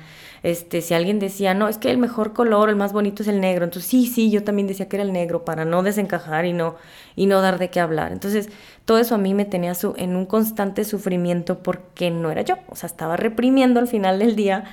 Este, 0.44 0.82
si 0.82 0.94
alguien 0.94 1.20
decía, 1.20 1.54
no, 1.54 1.68
es 1.68 1.78
que 1.78 1.92
el 1.92 1.98
mejor 1.98 2.34
color, 2.34 2.70
el 2.70 2.76
más 2.76 2.92
bonito 2.92 3.24
es 3.24 3.30
el 3.30 3.40
negro. 3.40 3.64
Entonces 3.66 3.90
sí, 3.90 4.08
sí, 4.08 4.30
yo 4.30 4.44
también 4.44 4.68
decía 4.68 4.90
que 4.90 4.98
era 4.98 5.04
el 5.04 5.14
negro 5.14 5.46
para 5.46 5.64
no 5.64 5.82
desencajar 5.84 6.46
y 6.46 6.54
no, 6.54 6.76
y 7.16 7.26
no 7.26 7.42
dar 7.42 7.58
de 7.58 7.70
qué 7.70 7.80
hablar. 7.80 8.12
Entonces 8.12 8.50
todo 8.84 8.98
eso 8.98 9.16
a 9.16 9.18
mí 9.18 9.34
me 9.34 9.46
tenía 9.46 9.74
su, 9.76 9.94
en 9.98 10.16
un 10.16 10.26
constante 10.26 10.84
sufrimiento 10.84 11.60
porque 11.60 12.12
no 12.12 12.32
era 12.32 12.42
yo. 12.42 12.56
O 12.68 12.76
sea, 12.76 12.88
estaba 12.88 13.16
reprimiendo 13.16 13.80
al 13.80 13.88
final 13.88 14.20
del 14.20 14.36
día 14.36 14.66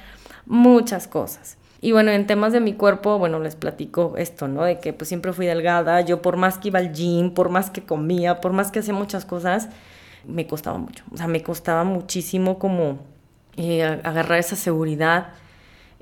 muchas 0.47 1.07
cosas. 1.07 1.57
Y 1.81 1.93
bueno, 1.93 2.11
en 2.11 2.27
temas 2.27 2.53
de 2.53 2.61
mi 2.61 2.73
cuerpo, 2.73 3.19
bueno, 3.19 3.39
les 3.39 3.55
platico 3.55 4.15
esto, 4.17 4.49
¿no? 4.49 4.65
De 4.65 4.81
que 4.81 4.93
pues 4.93 5.09
siempre 5.09 5.33
fui 5.33 5.47
delgada, 5.47 6.01
yo 6.01 6.23
por 6.23 6.37
más 6.37 6.59
que 6.59 6.69
iba 6.69 6.79
al 6.79 6.93
gym, 6.93 7.33
por 7.35 7.51
más 7.51 7.71
que 7.71 7.83
comía, 7.83 8.41
por 8.41 8.53
más 8.53 8.71
que 8.71 8.79
hacía 8.79 8.95
muchas 8.95 9.25
cosas, 9.25 9.69
me 10.27 10.47
costaba 10.47 10.79
mucho. 10.79 11.05
O 11.13 11.17
sea, 11.17 11.27
me 11.29 11.43
costaba 11.43 11.85
muchísimo 11.85 12.59
como 12.59 12.99
eh, 13.57 13.83
agarrar 13.83 14.39
esa 14.39 14.57
seguridad, 14.57 15.29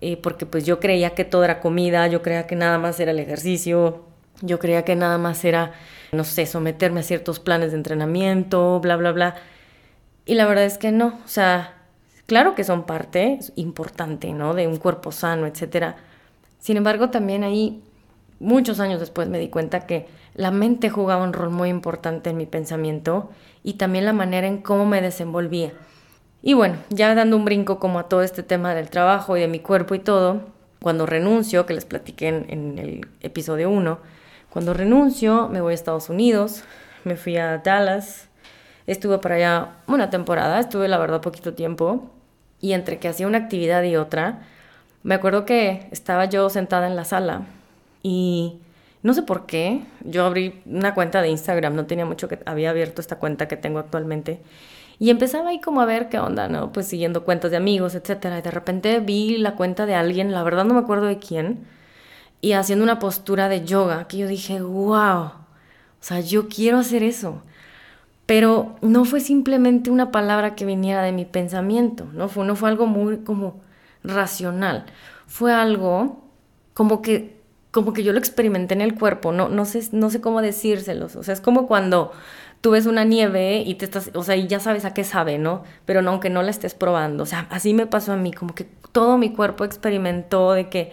eh, 0.00 0.16
porque 0.16 0.46
pues 0.46 0.64
yo 0.66 0.80
creía 0.80 1.10
que 1.10 1.24
todo 1.24 1.44
era 1.44 1.60
comida, 1.60 2.06
yo 2.08 2.22
creía 2.22 2.46
que 2.46 2.56
nada 2.56 2.78
más 2.78 2.98
era 3.00 3.10
el 3.10 3.18
ejercicio, 3.18 4.04
yo 4.42 4.58
creía 4.58 4.84
que 4.84 4.96
nada 4.96 5.18
más 5.18 5.44
era, 5.44 5.72
no 6.12 6.24
sé, 6.24 6.46
someterme 6.46 7.00
a 7.00 7.02
ciertos 7.02 7.40
planes 7.40 7.72
de 7.72 7.78
entrenamiento, 7.78 8.80
bla, 8.80 8.96
bla, 8.96 9.12
bla. 9.12 9.34
Y 10.26 10.34
la 10.34 10.46
verdad 10.46 10.64
es 10.64 10.78
que 10.78 10.92
no, 10.92 11.18
o 11.24 11.28
sea, 11.28 11.73
Claro 12.26 12.54
que 12.54 12.64
son 12.64 12.84
parte 12.84 13.38
importante, 13.56 14.32
¿no? 14.32 14.54
De 14.54 14.66
un 14.66 14.78
cuerpo 14.78 15.12
sano, 15.12 15.46
etc. 15.46 15.94
Sin 16.58 16.76
embargo, 16.76 17.10
también 17.10 17.44
ahí, 17.44 17.82
muchos 18.40 18.80
años 18.80 19.00
después 19.00 19.28
me 19.28 19.38
di 19.38 19.48
cuenta 19.48 19.86
que 19.86 20.06
la 20.34 20.50
mente 20.50 20.88
jugaba 20.88 21.22
un 21.22 21.32
rol 21.32 21.50
muy 21.50 21.68
importante 21.68 22.30
en 22.30 22.36
mi 22.36 22.46
pensamiento 22.46 23.30
y 23.62 23.74
también 23.74 24.04
la 24.04 24.12
manera 24.12 24.46
en 24.46 24.62
cómo 24.62 24.86
me 24.86 25.02
desenvolvía. 25.02 25.72
Y 26.42 26.54
bueno, 26.54 26.76
ya 26.90 27.14
dando 27.14 27.36
un 27.36 27.44
brinco 27.44 27.78
como 27.78 27.98
a 27.98 28.08
todo 28.08 28.22
este 28.22 28.42
tema 28.42 28.74
del 28.74 28.90
trabajo 28.90 29.36
y 29.36 29.40
de 29.40 29.48
mi 29.48 29.60
cuerpo 29.60 29.94
y 29.94 29.98
todo, 29.98 30.40
cuando 30.80 31.06
renuncio, 31.06 31.66
que 31.66 31.74
les 31.74 31.84
platiqué 31.84 32.28
en, 32.28 32.46
en 32.48 32.78
el 32.78 33.08
episodio 33.20 33.70
1, 33.70 33.98
cuando 34.50 34.74
renuncio 34.74 35.48
me 35.48 35.60
voy 35.60 35.72
a 35.72 35.74
Estados 35.74 36.08
Unidos, 36.08 36.64
me 37.04 37.16
fui 37.16 37.36
a 37.36 37.58
Dallas, 37.58 38.28
estuve 38.86 39.18
para 39.18 39.36
allá 39.36 39.68
una 39.86 40.10
temporada, 40.10 40.60
estuve 40.60 40.88
la 40.88 40.98
verdad 40.98 41.20
poquito 41.20 41.54
tiempo, 41.54 42.10
y 42.64 42.72
entre 42.72 42.98
que 42.98 43.08
hacía 43.08 43.26
una 43.26 43.36
actividad 43.36 43.82
y 43.82 43.96
otra, 43.96 44.38
me 45.02 45.14
acuerdo 45.14 45.44
que 45.44 45.86
estaba 45.90 46.24
yo 46.24 46.48
sentada 46.48 46.86
en 46.86 46.96
la 46.96 47.04
sala 47.04 47.42
y 48.02 48.56
no 49.02 49.12
sé 49.12 49.20
por 49.20 49.44
qué, 49.44 49.82
yo 50.02 50.24
abrí 50.24 50.62
una 50.64 50.94
cuenta 50.94 51.20
de 51.20 51.28
Instagram, 51.28 51.76
no 51.76 51.84
tenía 51.84 52.06
mucho 52.06 52.26
que 52.26 52.38
había 52.46 52.70
abierto 52.70 53.02
esta 53.02 53.16
cuenta 53.16 53.48
que 53.48 53.58
tengo 53.58 53.80
actualmente. 53.80 54.40
Y 54.98 55.10
empezaba 55.10 55.50
ahí 55.50 55.60
como 55.60 55.82
a 55.82 55.84
ver 55.84 56.08
qué 56.08 56.18
onda, 56.18 56.48
¿no? 56.48 56.72
Pues 56.72 56.86
siguiendo 56.86 57.22
cuentas 57.26 57.50
de 57.50 57.58
amigos, 57.58 57.94
etcétera. 57.94 58.38
Y 58.38 58.42
de 58.42 58.50
repente 58.50 58.98
vi 59.00 59.36
la 59.36 59.56
cuenta 59.56 59.84
de 59.84 59.94
alguien, 59.94 60.32
la 60.32 60.42
verdad 60.42 60.64
no 60.64 60.72
me 60.72 60.80
acuerdo 60.80 61.04
de 61.04 61.18
quién, 61.18 61.66
y 62.40 62.52
haciendo 62.52 62.82
una 62.82 62.98
postura 62.98 63.50
de 63.50 63.66
yoga, 63.66 64.08
que 64.08 64.16
yo 64.16 64.26
dije, 64.26 64.62
wow, 64.62 65.24
o 65.24 65.32
sea, 66.00 66.20
yo 66.20 66.48
quiero 66.48 66.78
hacer 66.78 67.02
eso. 67.02 67.42
Pero 68.26 68.76
no 68.80 69.04
fue 69.04 69.20
simplemente 69.20 69.90
una 69.90 70.10
palabra 70.10 70.54
que 70.54 70.64
viniera 70.64 71.02
de 71.02 71.12
mi 71.12 71.24
pensamiento, 71.24 72.06
¿no? 72.14 72.28
Fue, 72.28 72.46
no 72.46 72.56
fue 72.56 72.70
algo 72.70 72.86
muy 72.86 73.18
como 73.18 73.60
racional. 74.02 74.86
Fue 75.26 75.52
algo 75.52 76.24
como 76.74 77.02
que, 77.02 77.40
como 77.70 77.92
que 77.92 78.02
yo 78.02 78.12
lo 78.12 78.18
experimenté 78.18 78.74
en 78.74 78.80
el 78.80 78.94
cuerpo, 78.94 79.32
no, 79.32 79.48
no, 79.48 79.64
sé, 79.64 79.88
no 79.92 80.10
sé 80.10 80.20
cómo 80.20 80.42
decírselos. 80.42 81.16
O 81.16 81.22
sea, 81.22 81.34
es 81.34 81.40
como 81.40 81.66
cuando 81.66 82.12
tú 82.60 82.70
ves 82.70 82.86
una 82.86 83.04
nieve 83.04 83.62
y 83.66 83.74
te 83.74 83.84
estás, 83.84 84.10
o 84.14 84.22
sea, 84.22 84.36
y 84.36 84.46
ya 84.46 84.58
sabes 84.58 84.86
a 84.86 84.94
qué 84.94 85.04
sabe, 85.04 85.38
¿no? 85.38 85.64
Pero 85.84 86.00
no, 86.00 86.12
aunque 86.12 86.30
no 86.30 86.42
la 86.42 86.50
estés 86.50 86.74
probando. 86.74 87.24
O 87.24 87.26
sea, 87.26 87.46
así 87.50 87.74
me 87.74 87.86
pasó 87.86 88.12
a 88.12 88.16
mí, 88.16 88.32
como 88.32 88.54
que 88.54 88.64
todo 88.92 89.18
mi 89.18 89.32
cuerpo 89.34 89.64
experimentó 89.64 90.52
de 90.52 90.70
que, 90.70 90.92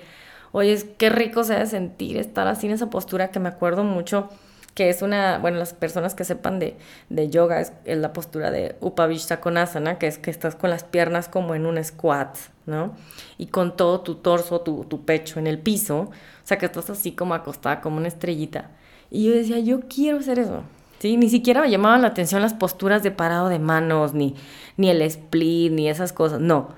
oye, 0.52 0.78
qué 0.98 1.10
rico 1.10 1.44
se 1.46 1.56
de 1.56 1.66
sentir 1.68 2.18
estar 2.18 2.48
así 2.48 2.68
en 2.68 2.74
esa 2.74 2.90
postura 2.90 3.32
que 3.32 3.40
me 3.40 3.50
acuerdo 3.50 3.84
mucho 3.86 4.30
que 4.74 4.90
es 4.90 5.02
una, 5.02 5.38
bueno, 5.40 5.58
las 5.58 5.74
personas 5.74 6.16
que 6.16 6.24
sepan 6.24 6.60
de, 6.60 6.78
de 7.10 7.30
yoga 7.30 7.60
es, 7.60 7.74
la 7.86 8.14
postura 8.14 8.52
de 8.52 8.76
Upavishta 8.80 9.42
Konasana, 9.42 10.00
que 10.00 10.08
es 10.08 10.18
que 10.18 10.32
estás 10.32 10.56
con 10.56 10.70
las 10.70 10.84
piernas 10.84 11.28
como 11.28 11.56
en 11.56 11.66
un 11.66 11.84
squat, 11.84 12.38
¿no? 12.66 12.96
Y 13.38 13.48
con 13.48 13.76
todo 13.76 14.02
tu 14.02 14.16
torso, 14.16 14.62
tu, 14.62 14.86
tu 14.86 15.04
pecho 15.04 15.40
en 15.40 15.48
el 15.48 15.60
piso, 15.60 16.00
o 16.00 16.12
sea, 16.44 16.58
que 16.58 16.66
estás 16.66 16.90
así 16.90 17.12
como 17.12 17.34
acostada, 17.34 17.82
como 17.82 17.98
una 17.98 18.08
estrellita. 18.08 18.72
Y 19.10 19.26
yo 19.26 19.34
decía, 19.34 19.60
yo 19.60 19.82
quiero 19.90 20.20
hacer 20.20 20.40
eso, 20.40 20.64
¿sí? 21.00 21.18
Ni 21.18 21.30
siquiera 21.30 21.62
me 21.62 21.70
llamaban 21.70 22.02
la 22.02 22.08
atención 22.08 22.42
las 22.42 22.54
posturas 22.54 23.04
de 23.04 23.12
parado 23.12 23.50
de 23.50 23.60
manos, 23.60 24.14
ni, 24.14 24.36
ni 24.78 24.90
el 24.90 25.02
split, 25.02 25.74
ni 25.74 25.90
esas 25.90 26.14
cosas, 26.14 26.40
no. 26.40 26.70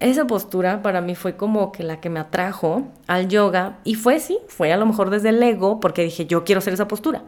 Esa 0.00 0.26
postura 0.26 0.82
para 0.82 1.00
mí 1.00 1.14
fue 1.14 1.36
como 1.36 1.72
que 1.72 1.82
la 1.82 2.00
que 2.00 2.10
me 2.10 2.20
atrajo 2.20 2.88
al 3.06 3.28
yoga 3.28 3.78
y 3.84 3.94
fue 3.94 4.20
sí, 4.20 4.38
fue 4.48 4.72
a 4.72 4.76
lo 4.76 4.86
mejor 4.86 5.10
desde 5.10 5.30
el 5.30 5.42
ego 5.42 5.80
porque 5.80 6.02
dije 6.02 6.26
yo 6.26 6.44
quiero 6.44 6.60
hacer 6.60 6.74
esa 6.74 6.88
postura. 6.88 7.22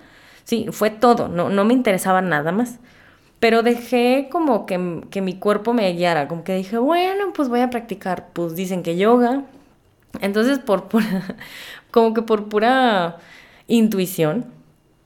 Sí, 0.44 0.66
fue 0.72 0.90
todo, 0.90 1.28
no, 1.28 1.48
no 1.48 1.64
me 1.64 1.74
interesaba 1.74 2.20
nada 2.22 2.52
más. 2.52 2.78
Pero 3.40 3.62
dejé 3.62 4.28
como 4.30 4.66
que, 4.66 5.02
que 5.10 5.22
mi 5.22 5.38
cuerpo 5.38 5.72
me 5.72 5.90
guiara, 5.92 6.28
como 6.28 6.44
que 6.44 6.54
dije, 6.54 6.78
bueno, 6.78 7.32
pues 7.34 7.48
voy 7.48 7.60
a 7.60 7.70
practicar, 7.70 8.28
pues 8.32 8.54
dicen 8.54 8.82
que 8.82 8.96
yoga. 8.96 9.44
Entonces, 10.20 10.58
por 10.58 10.88
pura, 10.88 11.36
como 11.90 12.12
que 12.14 12.22
por 12.22 12.48
pura 12.48 13.18
intuición, 13.66 14.46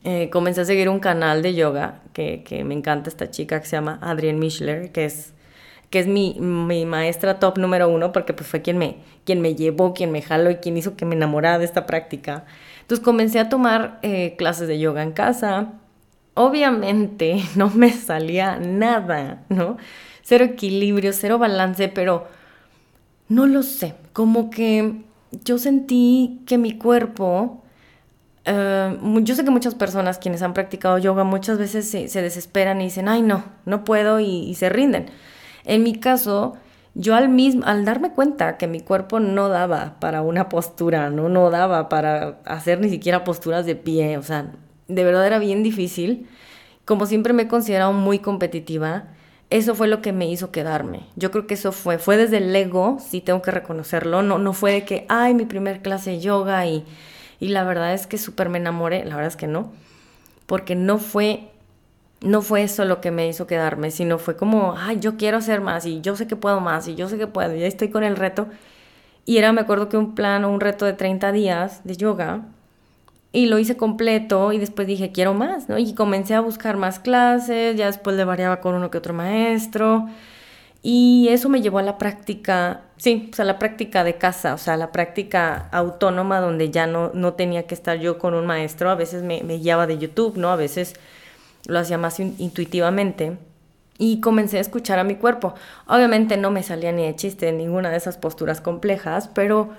eh, 0.04 0.30
comencé 0.30 0.62
a 0.62 0.64
seguir 0.64 0.88
un 0.88 1.00
canal 1.00 1.42
de 1.42 1.54
yoga 1.54 2.00
que, 2.12 2.42
que, 2.44 2.64
me 2.64 2.74
encanta 2.74 3.08
esta 3.08 3.30
chica 3.30 3.60
que 3.60 3.66
se 3.66 3.76
llama 3.76 3.98
Adrienne 4.02 4.38
Mischler, 4.38 4.92
que 4.92 5.04
es, 5.06 5.32
que 5.94 6.00
es 6.00 6.08
mi, 6.08 6.34
mi, 6.40 6.86
maestra 6.86 7.38
top 7.38 7.56
número 7.56 7.88
uno, 7.88 8.10
porque 8.10 8.32
pues 8.32 8.48
fue 8.48 8.62
quien 8.62 8.78
me, 8.78 8.96
quien 9.24 9.40
me 9.40 9.54
llevó, 9.54 9.94
quien 9.94 10.10
me 10.10 10.22
jaló 10.22 10.50
y 10.50 10.56
quien 10.56 10.76
hizo 10.76 10.96
que 10.96 11.04
me 11.04 11.14
enamorara 11.14 11.60
de 11.60 11.66
esta 11.66 11.86
práctica. 11.86 12.46
Entonces 12.80 13.04
comencé 13.04 13.38
a 13.38 13.48
tomar 13.48 14.00
eh, 14.02 14.34
clases 14.36 14.66
de 14.66 14.80
yoga 14.80 15.04
en 15.04 15.12
casa, 15.12 15.74
obviamente 16.34 17.44
no 17.54 17.70
me 17.70 17.92
salía 17.92 18.58
nada, 18.58 19.44
¿no? 19.48 19.76
Cero 20.22 20.44
equilibrio, 20.44 21.12
cero 21.12 21.38
balance, 21.38 21.86
pero 21.86 22.26
no 23.28 23.46
lo 23.46 23.62
sé, 23.62 23.94
como 24.12 24.50
que 24.50 24.96
yo 25.44 25.58
sentí 25.58 26.42
que 26.44 26.58
mi 26.58 26.76
cuerpo, 26.76 27.62
eh, 28.46 28.98
yo 29.22 29.36
sé 29.36 29.44
que 29.44 29.52
muchas 29.52 29.76
personas 29.76 30.18
quienes 30.18 30.42
han 30.42 30.54
practicado 30.54 30.98
yoga 30.98 31.22
muchas 31.22 31.56
veces 31.56 31.88
se, 31.88 32.20
desesperan 32.20 32.80
y 32.80 32.86
dicen, 32.86 33.08
ay 33.08 33.22
no, 33.22 33.44
no 33.64 33.84
puedo 33.84 34.18
y, 34.18 34.26
y, 34.26 34.56
se 34.56 34.70
rinden. 34.70 35.12
En 35.64 35.82
mi 35.82 35.94
caso, 35.94 36.54
yo 36.94 37.14
al 37.14 37.28
mismo, 37.28 37.64
al 37.66 37.84
darme 37.84 38.12
cuenta 38.12 38.56
que 38.56 38.66
mi 38.66 38.80
cuerpo 38.80 39.20
no 39.20 39.48
daba 39.48 39.96
para 40.00 40.22
una 40.22 40.48
postura, 40.48 41.10
no, 41.10 41.28
no 41.28 41.50
daba 41.50 41.88
para 41.88 42.38
hacer 42.44 42.80
ni 42.80 42.88
siquiera 42.88 43.24
posturas 43.24 43.66
de 43.66 43.76
pie, 43.76 44.16
o 44.18 44.22
sea, 44.22 44.52
de 44.88 45.04
verdad 45.04 45.26
era 45.26 45.38
bien 45.38 45.62
difícil. 45.62 46.28
Como 46.84 47.06
siempre 47.06 47.32
me 47.32 47.44
he 47.44 47.48
considerado 47.48 47.92
muy 47.92 48.18
competitiva, 48.18 49.04
eso 49.50 49.74
fue 49.74 49.88
lo 49.88 50.02
que 50.02 50.12
me 50.12 50.28
hizo 50.28 50.50
quedarme. 50.50 51.06
Yo 51.16 51.30
creo 51.30 51.46
que 51.46 51.54
eso 51.54 51.72
fue, 51.72 51.98
fue 51.98 52.16
desde 52.16 52.38
el 52.38 52.54
ego, 52.54 52.98
sí 53.00 53.20
tengo 53.20 53.42
que 53.42 53.50
reconocerlo, 53.50 54.22
no, 54.22 54.38
no 54.38 54.52
fue 54.52 54.72
de 54.72 54.84
que, 54.84 55.06
ay, 55.08 55.34
mi 55.34 55.46
primer 55.46 55.80
clase 55.80 56.10
de 56.10 56.20
yoga 56.20 56.66
y, 56.66 56.84
y 57.40 57.48
la 57.48 57.64
verdad 57.64 57.94
es 57.94 58.06
que 58.06 58.18
súper 58.18 58.48
me 58.48 58.58
enamoré, 58.58 59.04
la 59.04 59.16
verdad 59.16 59.28
es 59.28 59.36
que 59.36 59.46
no, 59.46 59.72
porque 60.46 60.74
no 60.74 60.98
fue, 60.98 61.50
no 62.24 62.42
fue 62.42 62.62
eso 62.64 62.84
lo 62.84 63.00
que 63.00 63.10
me 63.10 63.28
hizo 63.28 63.46
quedarme, 63.46 63.90
sino 63.90 64.18
fue 64.18 64.36
como, 64.36 64.74
ay, 64.76 64.98
yo 65.00 65.16
quiero 65.16 65.38
hacer 65.38 65.60
más 65.60 65.86
y 65.86 66.00
yo 66.00 66.16
sé 66.16 66.26
que 66.26 66.36
puedo 66.36 66.60
más 66.60 66.88
y 66.88 66.94
yo 66.94 67.08
sé 67.08 67.18
que 67.18 67.26
puedo, 67.26 67.54
ya 67.54 67.66
estoy 67.66 67.90
con 67.90 68.04
el 68.04 68.16
reto. 68.16 68.48
Y 69.26 69.38
era, 69.38 69.52
me 69.52 69.60
acuerdo 69.62 69.88
que 69.88 69.96
un 69.96 70.14
plan 70.14 70.44
o 70.44 70.50
un 70.50 70.60
reto 70.60 70.84
de 70.86 70.94
30 70.94 71.32
días 71.32 71.82
de 71.84 71.96
yoga, 71.96 72.42
y 73.34 73.46
lo 73.46 73.58
hice 73.58 73.76
completo 73.76 74.52
y 74.52 74.58
después 74.58 74.86
dije, 74.86 75.10
quiero 75.10 75.34
más, 75.34 75.68
¿no? 75.68 75.76
Y 75.76 75.92
comencé 75.94 76.34
a 76.34 76.40
buscar 76.40 76.76
más 76.76 77.00
clases, 77.00 77.76
ya 77.76 77.86
después 77.86 78.16
le 78.16 78.24
variaba 78.24 78.60
con 78.60 78.76
uno 78.76 78.92
que 78.92 78.98
otro 78.98 79.12
maestro. 79.12 80.06
Y 80.84 81.28
eso 81.30 81.48
me 81.48 81.60
llevó 81.60 81.78
a 81.78 81.82
la 81.82 81.98
práctica, 81.98 82.82
sí, 82.96 83.28
o 83.32 83.34
sea, 83.34 83.44
la 83.44 83.58
práctica 83.58 84.04
de 84.04 84.18
casa, 84.18 84.54
o 84.54 84.58
sea, 84.58 84.76
la 84.76 84.92
práctica 84.92 85.68
autónoma 85.72 86.40
donde 86.40 86.70
ya 86.70 86.86
no, 86.86 87.10
no 87.12 87.32
tenía 87.34 87.66
que 87.66 87.74
estar 87.74 87.98
yo 87.98 88.18
con 88.18 88.34
un 88.34 88.46
maestro. 88.46 88.88
A 88.88 88.94
veces 88.94 89.24
me, 89.24 89.42
me 89.42 89.58
guiaba 89.58 89.88
de 89.88 89.98
YouTube, 89.98 90.36
¿no? 90.36 90.50
A 90.50 90.56
veces 90.56 90.94
lo 91.66 91.78
hacía 91.78 91.98
más 91.98 92.20
intuitivamente. 92.20 93.38
Y 93.96 94.20
comencé 94.20 94.58
a 94.58 94.60
escuchar 94.60 94.98
a 94.98 95.04
mi 95.04 95.14
cuerpo. 95.14 95.54
Obviamente 95.86 96.36
no 96.36 96.50
me 96.50 96.62
salía 96.62 96.90
ni 96.90 97.04
de 97.04 97.14
chiste 97.14 97.52
ninguna 97.52 97.90
de 97.90 97.96
esas 97.96 98.16
posturas 98.16 98.60
complejas, 98.60 99.28
pero 99.32 99.70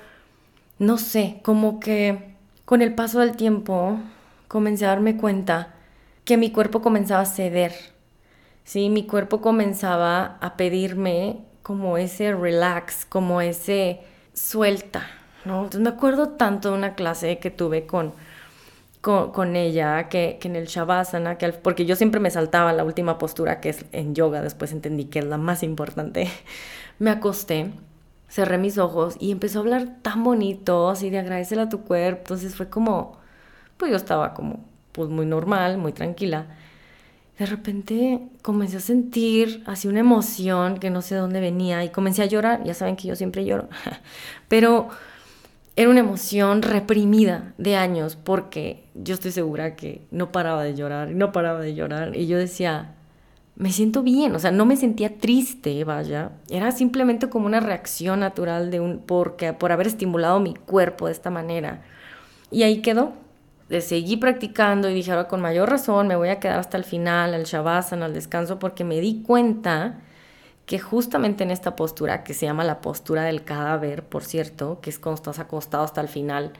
no 0.79 0.97
sé, 0.97 1.39
como 1.43 1.79
que 1.79 2.35
con 2.65 2.81
el 2.81 2.95
paso 2.95 3.19
del 3.19 3.35
tiempo, 3.35 3.99
comencé 4.47 4.85
a 4.85 4.89
darme 4.89 5.17
cuenta 5.17 5.73
que 6.23 6.37
mi 6.37 6.51
cuerpo 6.51 6.81
comenzaba 6.81 7.21
a 7.21 7.25
ceder. 7.25 7.73
Sí, 8.63 8.89
mi 8.89 9.05
cuerpo 9.05 9.41
comenzaba 9.41 10.37
a 10.41 10.57
pedirme 10.57 11.39
como 11.61 11.97
ese 11.97 12.33
relax, 12.33 13.05
como 13.05 13.41
ese 13.41 14.01
suelta, 14.33 15.07
¿no? 15.45 15.57
Entonces 15.65 15.81
me 15.81 15.89
acuerdo 15.89 16.29
tanto 16.29 16.71
de 16.71 16.77
una 16.77 16.95
clase 16.95 17.37
que 17.37 17.51
tuve 17.51 17.85
con, 17.85 18.13
con, 19.05 19.55
ella, 19.55 20.09
que, 20.09 20.37
que, 20.41 20.47
en 20.47 20.55
el 20.55 20.65
Shavasana, 20.65 21.37
que, 21.37 21.49
porque 21.53 21.85
yo 21.85 21.95
siempre 21.95 22.19
me 22.19 22.31
saltaba 22.31 22.73
la 22.73 22.83
última 22.83 23.17
postura 23.17 23.61
que 23.61 23.69
es 23.69 23.85
en 23.91 24.15
yoga, 24.15 24.41
después 24.41 24.71
entendí 24.71 25.05
que 25.05 25.19
es 25.19 25.25
la 25.25 25.37
más 25.37 25.63
importante, 25.63 26.27
me 26.99 27.11
acosté 27.11 27.71
cerré 28.35 28.57
mis 28.57 28.77
ojos 28.77 29.15
y 29.19 29.31
empezó 29.31 29.59
a 29.59 29.61
hablar 29.61 30.01
tan 30.01 30.23
bonito, 30.23 30.89
así 30.89 31.09
de 31.09 31.19
agradecer 31.19 31.59
a 31.59 31.69
tu 31.69 31.81
cuerpo. 31.81 32.19
Entonces 32.21 32.55
fue 32.55 32.69
como, 32.69 33.17
pues 33.77 33.91
yo 33.91 33.97
estaba 33.97 34.33
como, 34.33 34.65
pues 34.91 35.09
muy 35.09 35.25
normal, 35.25 35.77
muy 35.77 35.93
tranquila. 35.93 36.47
De 37.39 37.45
repente 37.45 38.21
comencé 38.41 38.77
a 38.77 38.79
sentir 38.79 39.63
así 39.65 39.87
una 39.87 39.99
emoción 40.01 40.79
que 40.79 40.89
no 40.89 41.01
sé 41.01 41.15
de 41.15 41.21
dónde 41.21 41.39
venía 41.41 41.83
y 41.83 41.89
comencé 41.89 42.23
a 42.23 42.25
llorar. 42.25 42.63
Ya 42.63 42.73
saben 42.73 42.95
que 42.95 43.07
yo 43.07 43.15
siempre 43.15 43.45
lloro, 43.45 43.69
pero 44.49 44.89
era 45.75 45.89
una 45.89 45.99
emoción 45.99 46.61
reprimida 46.61 47.53
de 47.57 47.75
años 47.75 48.15
porque 48.15 48.85
yo 48.93 49.13
estoy 49.13 49.31
segura 49.31 49.75
que 49.75 50.07
no 50.09 50.31
paraba 50.31 50.63
de 50.63 50.73
llorar 50.73 51.09
no 51.09 51.31
paraba 51.31 51.59
de 51.59 51.75
llorar. 51.75 52.15
Y 52.15 52.27
yo 52.27 52.37
decía, 52.37 52.95
me 53.55 53.71
siento 53.71 54.03
bien, 54.03 54.35
o 54.35 54.39
sea, 54.39 54.51
no 54.51 54.65
me 54.65 54.77
sentía 54.77 55.17
triste, 55.17 55.83
vaya, 55.83 56.31
era 56.49 56.71
simplemente 56.71 57.29
como 57.29 57.45
una 57.45 57.59
reacción 57.59 58.21
natural 58.21 58.71
de 58.71 58.79
un 58.79 58.99
porque 58.99 59.53
por 59.53 59.71
haber 59.71 59.87
estimulado 59.87 60.39
mi 60.39 60.53
cuerpo 60.53 61.07
de 61.07 61.13
esta 61.13 61.29
manera. 61.29 61.83
Y 62.51 62.63
ahí 62.63 62.81
quedó. 62.81 63.13
Le 63.67 63.81
seguí 63.81 64.17
practicando 64.17 64.89
y 64.89 64.93
dije, 64.93 65.11
ahora 65.11 65.27
con 65.27 65.41
mayor 65.41 65.69
razón 65.69 66.07
me 66.07 66.15
voy 66.15 66.29
a 66.29 66.39
quedar 66.39 66.59
hasta 66.59 66.77
el 66.77 66.83
final, 66.83 67.33
al 67.33 67.45
shavasana, 67.45 68.05
al 68.05 68.13
descanso, 68.13 68.59
porque 68.59 68.83
me 68.83 68.99
di 68.99 69.23
cuenta 69.23 70.01
que 70.65 70.79
justamente 70.79 71.43
en 71.43 71.51
esta 71.51 71.75
postura, 71.75 72.23
que 72.23 72.33
se 72.33 72.45
llama 72.45 72.63
la 72.63 72.81
postura 72.81 73.23
del 73.23 73.43
cadáver, 73.43 74.03
por 74.03 74.23
cierto, 74.23 74.79
que 74.81 74.89
es 74.89 74.99
cuando 74.99 75.15
estás 75.15 75.39
acostado 75.39 75.83
hasta 75.83 76.01
el 76.01 76.07
final 76.07 76.53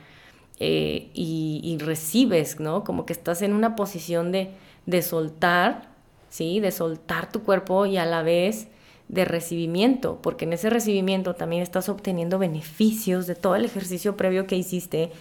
eh, 0.60 1.10
y, 1.14 1.62
y, 1.64 1.78
recibes, 1.80 2.60
¿no? 2.60 2.84
Como 2.84 3.06
que 3.06 3.14
estás 3.14 3.42
en 3.42 3.54
una 3.54 3.76
posición 3.76 4.32
de, 4.32 4.52
de 4.86 5.02
soltar 5.02 5.96
¿sí? 6.36 6.60
De 6.60 6.72
soltar 6.72 7.32
tu 7.32 7.44
cuerpo 7.44 7.86
y 7.86 7.96
a 7.96 8.06
la 8.06 8.22
vez 8.22 8.68
de 9.08 9.24
recibimiento, 9.24 10.20
porque 10.22 10.44
en 10.44 10.52
ese 10.52 10.70
recibimiento 10.70 11.36
también 11.36 11.62
estás 11.62 11.88
obteniendo 11.88 12.40
beneficios 12.40 13.26
de 13.26 13.36
todo 13.36 13.56
el 13.56 13.64
ejercicio 13.64 14.18
previo 14.18 14.46
que 14.46 14.58
hiciste. 14.58 15.12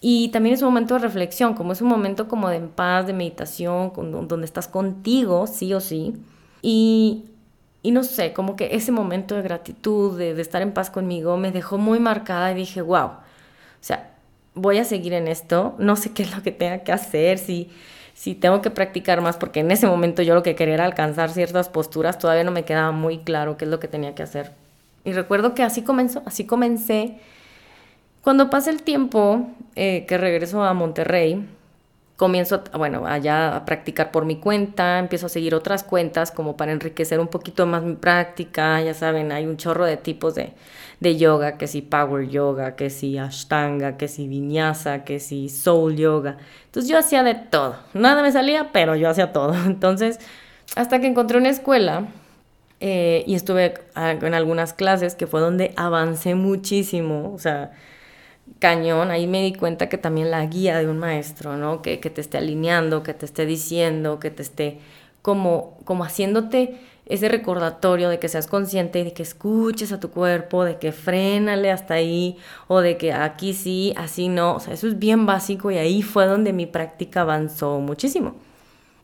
Y 0.00 0.28
también 0.28 0.54
es 0.54 0.62
un 0.62 0.68
momento 0.68 0.94
de 0.94 1.00
reflexión, 1.00 1.52
como 1.52 1.72
es 1.72 1.82
un 1.82 1.88
momento 1.88 2.28
como 2.28 2.48
de 2.48 2.60
paz, 2.60 3.06
de 3.06 3.12
meditación, 3.12 3.92
donde 4.26 4.46
estás 4.46 4.68
contigo, 4.68 5.46
sí 5.46 5.74
o 5.74 5.80
sí. 5.80 6.14
Y, 6.62 7.24
y 7.82 7.90
no 7.92 8.04
sé, 8.04 8.32
como 8.32 8.56
que 8.56 8.74
ese 8.74 8.92
momento 8.92 9.34
de 9.34 9.42
gratitud, 9.42 10.18
de, 10.18 10.34
de 10.34 10.42
estar 10.42 10.62
en 10.62 10.72
paz 10.72 10.90
conmigo, 10.90 11.36
me 11.36 11.52
dejó 11.52 11.78
muy 11.78 12.00
marcada 12.00 12.52
y 12.52 12.54
dije, 12.54 12.82
wow, 12.82 13.06
o 13.06 13.20
sea, 13.80 14.10
voy 14.54 14.78
a 14.78 14.84
seguir 14.84 15.12
en 15.12 15.28
esto, 15.28 15.74
no 15.78 15.96
sé 15.96 16.12
qué 16.12 16.24
es 16.24 16.34
lo 16.34 16.42
que 16.42 16.52
tenga 16.52 16.78
que 16.78 16.92
hacer, 16.92 17.38
si 17.38 17.70
si 18.18 18.34
tengo 18.34 18.62
que 18.62 18.70
practicar 18.70 19.20
más, 19.20 19.36
porque 19.36 19.60
en 19.60 19.70
ese 19.70 19.86
momento 19.86 20.22
yo 20.22 20.34
lo 20.34 20.42
que 20.42 20.56
quería 20.56 20.74
era 20.74 20.84
alcanzar 20.84 21.30
ciertas 21.30 21.68
posturas, 21.68 22.18
todavía 22.18 22.42
no 22.42 22.50
me 22.50 22.64
quedaba 22.64 22.90
muy 22.90 23.18
claro 23.18 23.56
qué 23.56 23.64
es 23.64 23.70
lo 23.70 23.78
que 23.78 23.86
tenía 23.86 24.16
que 24.16 24.24
hacer. 24.24 24.50
Y 25.04 25.12
recuerdo 25.12 25.54
que 25.54 25.62
así 25.62 25.82
comenzó, 25.82 26.24
así 26.26 26.44
comencé. 26.44 27.18
Cuando 28.20 28.50
pasa 28.50 28.70
el 28.70 28.82
tiempo 28.82 29.46
eh, 29.76 30.04
que 30.08 30.18
regreso 30.18 30.64
a 30.64 30.74
Monterrey, 30.74 31.46
comienzo, 32.18 32.64
bueno, 32.76 33.06
allá 33.06 33.54
a 33.54 33.64
practicar 33.64 34.10
por 34.10 34.24
mi 34.24 34.40
cuenta, 34.40 34.98
empiezo 34.98 35.26
a 35.26 35.28
seguir 35.28 35.54
otras 35.54 35.84
cuentas 35.84 36.32
como 36.32 36.56
para 36.56 36.72
enriquecer 36.72 37.20
un 37.20 37.28
poquito 37.28 37.64
más 37.64 37.84
mi 37.84 37.94
práctica, 37.94 38.82
ya 38.82 38.92
saben, 38.92 39.30
hay 39.30 39.46
un 39.46 39.56
chorro 39.56 39.86
de 39.86 39.96
tipos 39.96 40.34
de, 40.34 40.52
de 40.98 41.16
yoga, 41.16 41.56
que 41.58 41.68
si 41.68 41.80
power 41.80 42.28
yoga, 42.28 42.74
que 42.74 42.90
si 42.90 43.18
ashtanga, 43.18 43.96
que 43.96 44.08
si 44.08 44.26
vinyasa, 44.26 45.04
que 45.04 45.20
si 45.20 45.48
soul 45.48 45.94
yoga. 45.94 46.38
Entonces 46.66 46.90
yo 46.90 46.98
hacía 46.98 47.22
de 47.22 47.36
todo, 47.36 47.76
nada 47.94 48.20
me 48.20 48.32
salía, 48.32 48.72
pero 48.72 48.96
yo 48.96 49.08
hacía 49.08 49.30
todo. 49.30 49.54
Entonces, 49.66 50.18
hasta 50.74 51.00
que 51.00 51.06
encontré 51.06 51.38
una 51.38 51.50
escuela 51.50 52.08
eh, 52.80 53.22
y 53.28 53.36
estuve 53.36 53.74
en 53.94 54.34
algunas 54.34 54.72
clases 54.72 55.14
que 55.14 55.28
fue 55.28 55.40
donde 55.40 55.72
avancé 55.76 56.34
muchísimo, 56.34 57.32
o 57.32 57.38
sea, 57.38 57.70
cañón, 58.58 59.10
ahí 59.10 59.26
me 59.26 59.42
di 59.42 59.52
cuenta 59.52 59.88
que 59.88 59.98
también 59.98 60.30
la 60.30 60.44
guía 60.46 60.78
de 60.78 60.88
un 60.88 60.98
maestro, 60.98 61.56
¿no? 61.56 61.82
Que, 61.82 61.96
te 61.98 62.20
esté 62.20 62.38
alineando, 62.38 63.02
que 63.02 63.14
te 63.14 63.26
esté 63.26 63.46
diciendo, 63.46 64.18
que 64.20 64.30
te 64.30 64.42
esté 64.42 64.78
como, 65.22 65.78
como 65.84 66.04
haciéndote 66.04 66.78
ese 67.06 67.28
recordatorio 67.28 68.10
de 68.10 68.18
que 68.18 68.28
seas 68.28 68.46
consciente 68.46 69.02
de 69.02 69.12
que 69.12 69.22
escuches 69.22 69.92
a 69.92 70.00
tu 70.00 70.10
cuerpo, 70.10 70.64
de 70.64 70.76
que 70.78 70.92
frénale 70.92 71.70
hasta 71.70 71.94
ahí 71.94 72.36
o 72.66 72.80
de 72.80 72.98
que 72.98 73.12
aquí 73.12 73.54
sí, 73.54 73.94
así 73.96 74.28
no. 74.28 74.56
O 74.56 74.60
sea, 74.60 74.74
eso 74.74 74.86
es 74.86 74.98
bien 74.98 75.26
básico 75.26 75.70
y 75.70 75.78
ahí 75.78 76.02
fue 76.02 76.26
donde 76.26 76.52
mi 76.52 76.66
práctica 76.66 77.22
avanzó 77.22 77.80
muchísimo. 77.80 78.36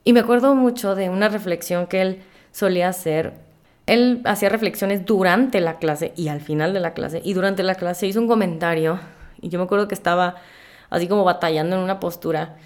Y 0.05 0.13
me 0.13 0.21
acuerdo 0.21 0.55
mucho 0.55 0.95
de 0.95 1.09
una 1.09 1.29
reflexión 1.29 1.87
que 1.87 2.03
él 2.03 2.23
solía 2.53 2.89
hacer 2.89 3.45
él 3.87 4.23
hacía 4.25 4.49
reflexiones 4.49 5.05
durante 5.05 5.61
la 5.61 5.79
clase 5.79 6.13
y 6.17 6.29
al 6.29 6.41
final 6.41 6.73
de 6.73 6.81
la 6.81 6.95
clase. 6.95 7.21
Y 7.23 7.35
durante 7.35 7.63
la 7.63 7.75
clase 7.75 8.07
hizo 8.07 8.21
un 8.21 8.29
comentario. 8.29 8.99
Y 9.45 9.51
yo 9.51 9.59
me 9.59 9.67
acuerdo 9.67 9.89
que 9.89 9.95
estaba 9.95 10.37
así 10.91 11.07
como 11.07 11.25
batallando 11.25 11.77
en 11.77 11.83
una 11.83 12.01
postura. 12.01 12.57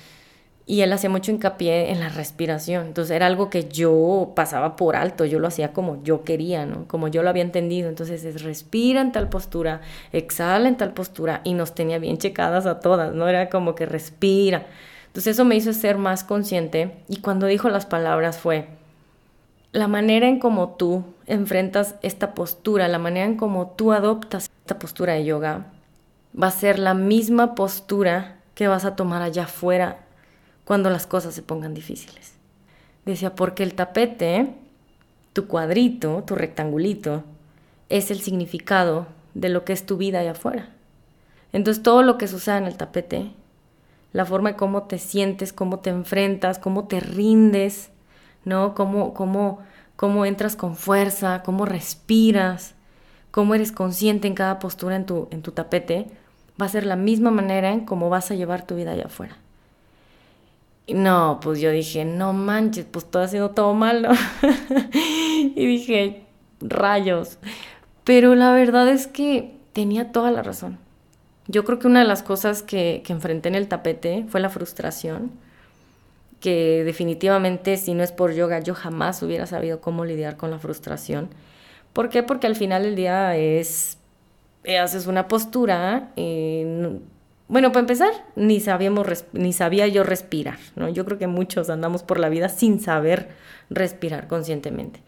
Y 0.65 0.83
él 0.83 0.93
hacía 0.93 1.09
mucho 1.09 1.33
hincapié 1.33 1.91
en 1.91 1.99
la 1.99 2.09
respiración. 2.11 2.87
Entonces 2.87 3.17
era 3.17 3.27
algo 3.27 3.49
que 3.49 3.69
yo 3.69 4.33
pasaba 4.37 4.77
por 4.77 4.97
alto. 4.97 5.25
Yo 5.25 5.41
lo 5.41 5.49
hacía 5.49 5.73
como 5.73 6.03
yo 6.03 6.25
quería, 6.25 6.67
¿no? 6.67 6.87
Como 6.87 7.09
yo 7.09 7.23
lo 7.23 7.31
había 7.31 7.43
entendido. 7.43 7.89
Entonces 7.89 8.23
es 8.25 8.43
respira 8.43 9.01
en 9.01 9.11
tal 9.11 9.29
postura, 9.29 9.81
exhala 10.13 10.69
en 10.69 10.77
tal 10.77 10.93
postura. 10.93 11.41
Y 11.43 11.55
nos 11.55 11.75
tenía 11.75 11.99
bien 11.99 12.19
checadas 12.19 12.67
a 12.67 12.81
todas, 12.81 13.15
¿no? 13.15 13.29
Era 13.29 13.49
como 13.49 13.75
que 13.75 13.87
respira. 13.87 14.67
Entonces 15.07 15.37
eso 15.37 15.45
me 15.45 15.57
hizo 15.57 15.73
ser 15.73 15.97
más 15.97 16.23
consciente. 16.23 16.97
Y 17.09 17.17
cuando 17.23 17.47
dijo 17.47 17.71
las 17.71 17.87
palabras 17.87 18.39
fue 18.39 18.69
la 19.73 19.89
manera 19.89 20.29
en 20.29 20.39
cómo 20.39 20.77
tú 20.77 21.05
enfrentas 21.27 21.97
esta 22.03 22.35
postura, 22.35 22.89
la 22.89 22.99
manera 22.99 23.27
en 23.27 23.37
cómo 23.37 23.75
tú 23.77 23.93
adoptas 23.93 24.51
esta 24.61 24.79
postura 24.79 25.15
de 25.15 25.25
yoga, 25.25 25.67
va 26.41 26.49
a 26.49 26.53
ser 26.53 26.79
la 26.79 26.95
misma 26.95 27.55
postura 27.55 28.37
que 28.55 28.69
vas 28.69 28.85
a 28.85 28.97
tomar 28.97 29.23
allá 29.23 29.45
afuera 29.45 29.99
cuando 30.65 30.91
las 30.91 31.07
cosas 31.07 31.35
se 31.35 31.43
pongan 31.43 31.75
difíciles. 31.75 32.35
Decía, 33.05 33.35
porque 33.35 33.63
el 33.63 33.75
tapete, 33.75 34.55
tu 35.33 35.47
cuadrito, 35.47 36.23
tu 36.27 36.35
rectangulito, 36.35 37.25
es 37.89 38.11
el 38.11 38.21
significado 38.21 39.07
de 39.35 39.49
lo 39.49 39.65
que 39.65 39.73
es 39.73 39.87
tu 39.87 39.97
vida 39.97 40.21
allá 40.21 40.33
afuera. 40.33 40.69
Entonces 41.53 41.83
todo 41.83 42.03
lo 42.03 42.19
que 42.19 42.29
sucede 42.29 42.59
en 42.59 42.67
el 42.67 42.77
tapete, 42.77 43.31
la 44.13 44.27
forma 44.27 44.51
de 44.51 44.57
cómo 44.57 44.85
te 44.85 44.99
sientes, 44.99 45.53
cómo 45.53 45.81
te 45.81 45.91
enfrentas, 45.91 46.59
cómo 46.59 46.87
te 46.87 47.01
rindes, 47.01 47.91
¿no? 48.45 48.75
Cómo, 48.75 49.15
cómo, 49.15 49.61
cómo 49.97 50.27
entras 50.27 50.57
con 50.57 50.77
fuerza, 50.77 51.43
cómo 51.43 51.65
respiras, 51.65 52.75
cómo 53.31 53.55
eres 53.55 53.73
consciente 53.73 54.29
en 54.29 54.35
cada 54.35 54.59
postura 54.59 54.97
en 54.97 55.07
tu, 55.07 55.29
en 55.31 55.43
tu 55.43 55.53
tapete, 55.53 56.09
va 56.61 56.67
a 56.67 56.69
ser 56.69 56.87
la 56.87 56.97
misma 56.97 57.31
manera 57.31 57.73
en 57.73 57.85
cómo 57.85 58.11
vas 58.11 58.31
a 58.31 58.35
llevar 58.35 58.67
tu 58.67 58.77
vida 58.77 58.93
allá 58.93 59.07
afuera. 59.07 59.37
Y 60.87 60.95
no, 60.95 61.39
pues 61.43 61.61
yo 61.61 61.71
dije, 61.71 62.05
no 62.05 62.33
manches, 62.33 62.87
pues 62.91 63.05
todo 63.11 63.23
ha 63.23 63.29
sido 63.29 63.51
todo 63.51 63.75
malo. 63.75 64.11
y 64.93 65.67
dije, 65.67 66.23
rayos. 66.61 67.39
Pero 68.05 68.35
la 68.35 68.53
verdad 68.53 68.89
es 68.89 69.07
que 69.07 69.55
tenía 69.73 70.13
toda 70.13 70.31
la 70.31 70.43
razón. 70.43 70.79
Yo 71.47 71.65
creo 71.65 71.79
que 71.79 71.87
una 71.87 72.01
de 72.01 72.07
las 72.07 72.23
cosas 72.23 72.63
que, 72.63 73.03
que 73.05 73.13
enfrenté 73.13 73.49
en 73.49 73.55
el 73.55 73.69
tapete 73.69 74.25
fue 74.29 74.41
la 74.41 74.49
frustración 74.49 75.33
que 76.41 76.85
definitivamente 76.85 77.77
si 77.77 77.95
no 77.95 78.03
es 78.03 78.13
por 78.13 78.33
yoga 78.33 78.61
yo 78.61 78.75
jamás 78.75 79.23
hubiera 79.23 79.47
sabido 79.47 79.81
cómo 79.81 80.05
lidiar 80.05 80.37
con 80.37 80.51
la 80.51 80.59
frustración. 80.59 81.29
¿Por 81.93 82.11
qué? 82.11 82.23
Porque 82.23 82.47
al 82.47 82.57
final 82.57 82.85
del 82.85 82.97
día 82.97 83.37
es, 83.37 83.98
eh, 84.69 84.79
haces 84.79 85.07
una 85.07 85.29
postura, 85.29 86.11
eh, 86.17 87.01
bueno, 87.49 87.73
para 87.73 87.81
empezar, 87.81 88.13
ni, 88.37 88.61
sabíamos, 88.61 89.07
ni 89.33 89.55
sabía 89.55 89.87
yo 89.89 90.05
respirar, 90.05 90.59
¿no? 90.77 90.91
Yo 90.91 91.07
creo 91.07 91.17
que 91.17 91.27
muchos 91.27 91.71
andamos 91.71 92.03
por 92.03 92.21
la 92.21 92.29
vida 92.29 92.51
sin 92.51 92.79
saber 92.79 93.31
respirar 93.71 94.29
conscientemente. 94.29 95.01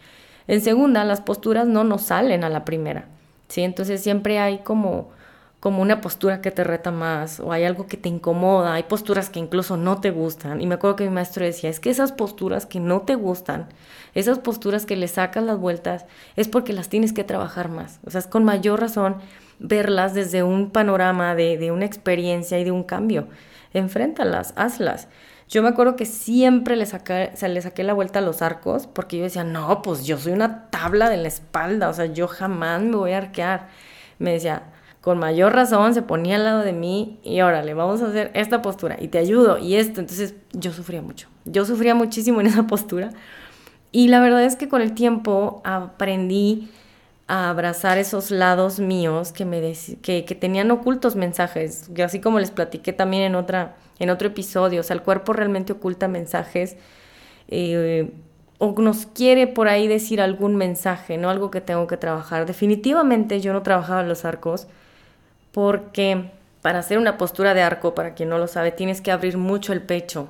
En 0.46 0.62
segunda, 0.62 1.04
las 1.04 1.20
posturas 1.20 1.66
no 1.66 1.84
nos 1.84 2.04
salen 2.04 2.42
a 2.42 2.48
la 2.48 2.64
primera, 2.64 3.08
¿sí? 3.48 3.60
Entonces 3.60 4.02
siempre 4.02 4.38
hay 4.38 4.60
como 4.60 5.10
como 5.60 5.82
una 5.82 6.00
postura 6.00 6.40
que 6.40 6.50
te 6.50 6.64
reta 6.64 6.90
más 6.90 7.38
o 7.38 7.52
hay 7.52 7.64
algo 7.64 7.86
que 7.86 7.98
te 7.98 8.08
incomoda, 8.08 8.74
hay 8.74 8.84
posturas 8.84 9.28
que 9.28 9.38
incluso 9.38 9.76
no 9.76 10.00
te 10.00 10.10
gustan. 10.10 10.62
Y 10.62 10.66
me 10.66 10.76
acuerdo 10.76 10.96
que 10.96 11.04
mi 11.04 11.10
maestro 11.10 11.44
decía, 11.44 11.68
es 11.68 11.80
que 11.80 11.90
esas 11.90 12.12
posturas 12.12 12.64
que 12.64 12.80
no 12.80 13.02
te 13.02 13.14
gustan, 13.14 13.68
esas 14.14 14.38
posturas 14.38 14.86
que 14.86 14.96
le 14.96 15.06
sacas 15.06 15.44
las 15.44 15.58
vueltas, 15.58 16.06
es 16.36 16.48
porque 16.48 16.72
las 16.72 16.88
tienes 16.88 17.12
que 17.12 17.24
trabajar 17.24 17.68
más. 17.68 18.00
O 18.06 18.10
sea, 18.10 18.20
es 18.20 18.26
con 18.26 18.42
mayor 18.42 18.80
razón 18.80 19.16
verlas 19.60 20.14
desde 20.14 20.42
un 20.42 20.70
panorama 20.70 21.34
de, 21.36 21.56
de 21.58 21.70
una 21.70 21.84
experiencia 21.84 22.58
y 22.58 22.64
de 22.64 22.72
un 22.72 22.82
cambio. 22.82 23.28
Enfréntalas, 23.72 24.52
hazlas. 24.56 25.06
Yo 25.48 25.62
me 25.62 25.68
acuerdo 25.68 25.96
que 25.96 26.06
siempre 26.06 26.76
le, 26.76 26.86
saqué, 26.86 27.32
le 27.48 27.60
saqué 27.60 27.82
la 27.82 27.92
vuelta 27.92 28.20
a 28.20 28.22
los 28.22 28.40
arcos 28.40 28.86
porque 28.86 29.18
yo 29.18 29.24
decía, 29.24 29.42
no, 29.42 29.82
pues 29.82 30.06
yo 30.06 30.16
soy 30.16 30.32
una 30.32 30.70
tabla 30.70 31.10
de 31.10 31.16
la 31.16 31.26
espalda, 31.26 31.88
o 31.88 31.92
sea, 31.92 32.06
yo 32.06 32.28
jamás 32.28 32.82
me 32.82 32.94
voy 32.96 33.12
a 33.12 33.18
arquear. 33.18 33.68
Me 34.20 34.32
decía, 34.32 34.62
con 35.00 35.18
mayor 35.18 35.52
razón 35.52 35.92
se 35.92 36.02
ponía 36.02 36.36
al 36.36 36.44
lado 36.44 36.60
de 36.60 36.72
mí 36.72 37.18
y 37.24 37.40
órale, 37.40 37.74
vamos 37.74 38.00
a 38.00 38.06
hacer 38.06 38.30
esta 38.34 38.62
postura 38.62 38.96
y 39.00 39.08
te 39.08 39.18
ayudo 39.18 39.58
y 39.58 39.74
esto. 39.74 40.00
Entonces 40.00 40.36
yo 40.52 40.72
sufría 40.72 41.02
mucho, 41.02 41.28
yo 41.44 41.64
sufría 41.64 41.96
muchísimo 41.96 42.40
en 42.40 42.46
esa 42.46 42.68
postura 42.68 43.10
y 43.90 44.06
la 44.06 44.20
verdad 44.20 44.44
es 44.44 44.54
que 44.54 44.68
con 44.68 44.82
el 44.82 44.94
tiempo 44.94 45.62
aprendí 45.64 46.70
a 47.30 47.48
abrazar 47.48 47.96
esos 47.96 48.32
lados 48.32 48.80
míos 48.80 49.30
que, 49.30 49.44
me 49.44 49.60
que, 50.02 50.24
que, 50.24 50.34
tenían 50.34 50.68
ocultos 50.72 51.14
mensajes, 51.14 51.88
que 51.94 52.02
así 52.02 52.20
como 52.20 52.40
les 52.40 52.50
platiqué 52.50 52.92
también 52.92 53.22
en, 53.22 53.36
otra, 53.36 53.76
en 54.00 54.10
otro 54.10 54.26
episodio, 54.26 54.80
o 54.80 54.82
sea, 54.82 54.96
el 54.96 55.02
cuerpo 55.02 55.32
realmente 55.32 55.72
oculta 55.72 56.08
mensajes 56.08 56.76
eh, 57.46 58.10
o 58.58 58.74
nos 58.80 59.06
quiere 59.06 59.46
por 59.46 59.68
ahí 59.68 59.86
decir 59.86 60.20
algún 60.20 60.56
mensaje, 60.56 61.18
¿no? 61.18 61.30
Algo 61.30 61.52
que 61.52 61.60
tengo 61.60 61.86
que 61.86 61.96
trabajar. 61.96 62.46
Definitivamente 62.46 63.40
yo 63.40 63.52
no 63.52 63.62
trabajaba 63.62 64.02
los 64.02 64.24
arcos, 64.24 64.66
porque 65.52 66.32
para 66.62 66.80
hacer 66.80 66.98
una 66.98 67.16
postura 67.16 67.54
de 67.54 67.62
arco, 67.62 67.94
para 67.94 68.14
quien 68.14 68.28
no 68.28 68.38
lo 68.38 68.48
sabe, 68.48 68.72
tienes 68.72 69.00
que 69.00 69.12
abrir 69.12 69.38
mucho 69.38 69.72
el 69.72 69.82
pecho, 69.82 70.26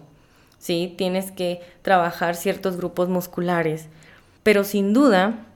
¿sí? 0.58 0.94
Tienes 0.98 1.32
que 1.32 1.62
trabajar 1.80 2.36
ciertos 2.36 2.76
grupos 2.76 3.08
musculares, 3.08 3.88
pero 4.42 4.64
sin 4.64 4.92
duda, 4.92 5.46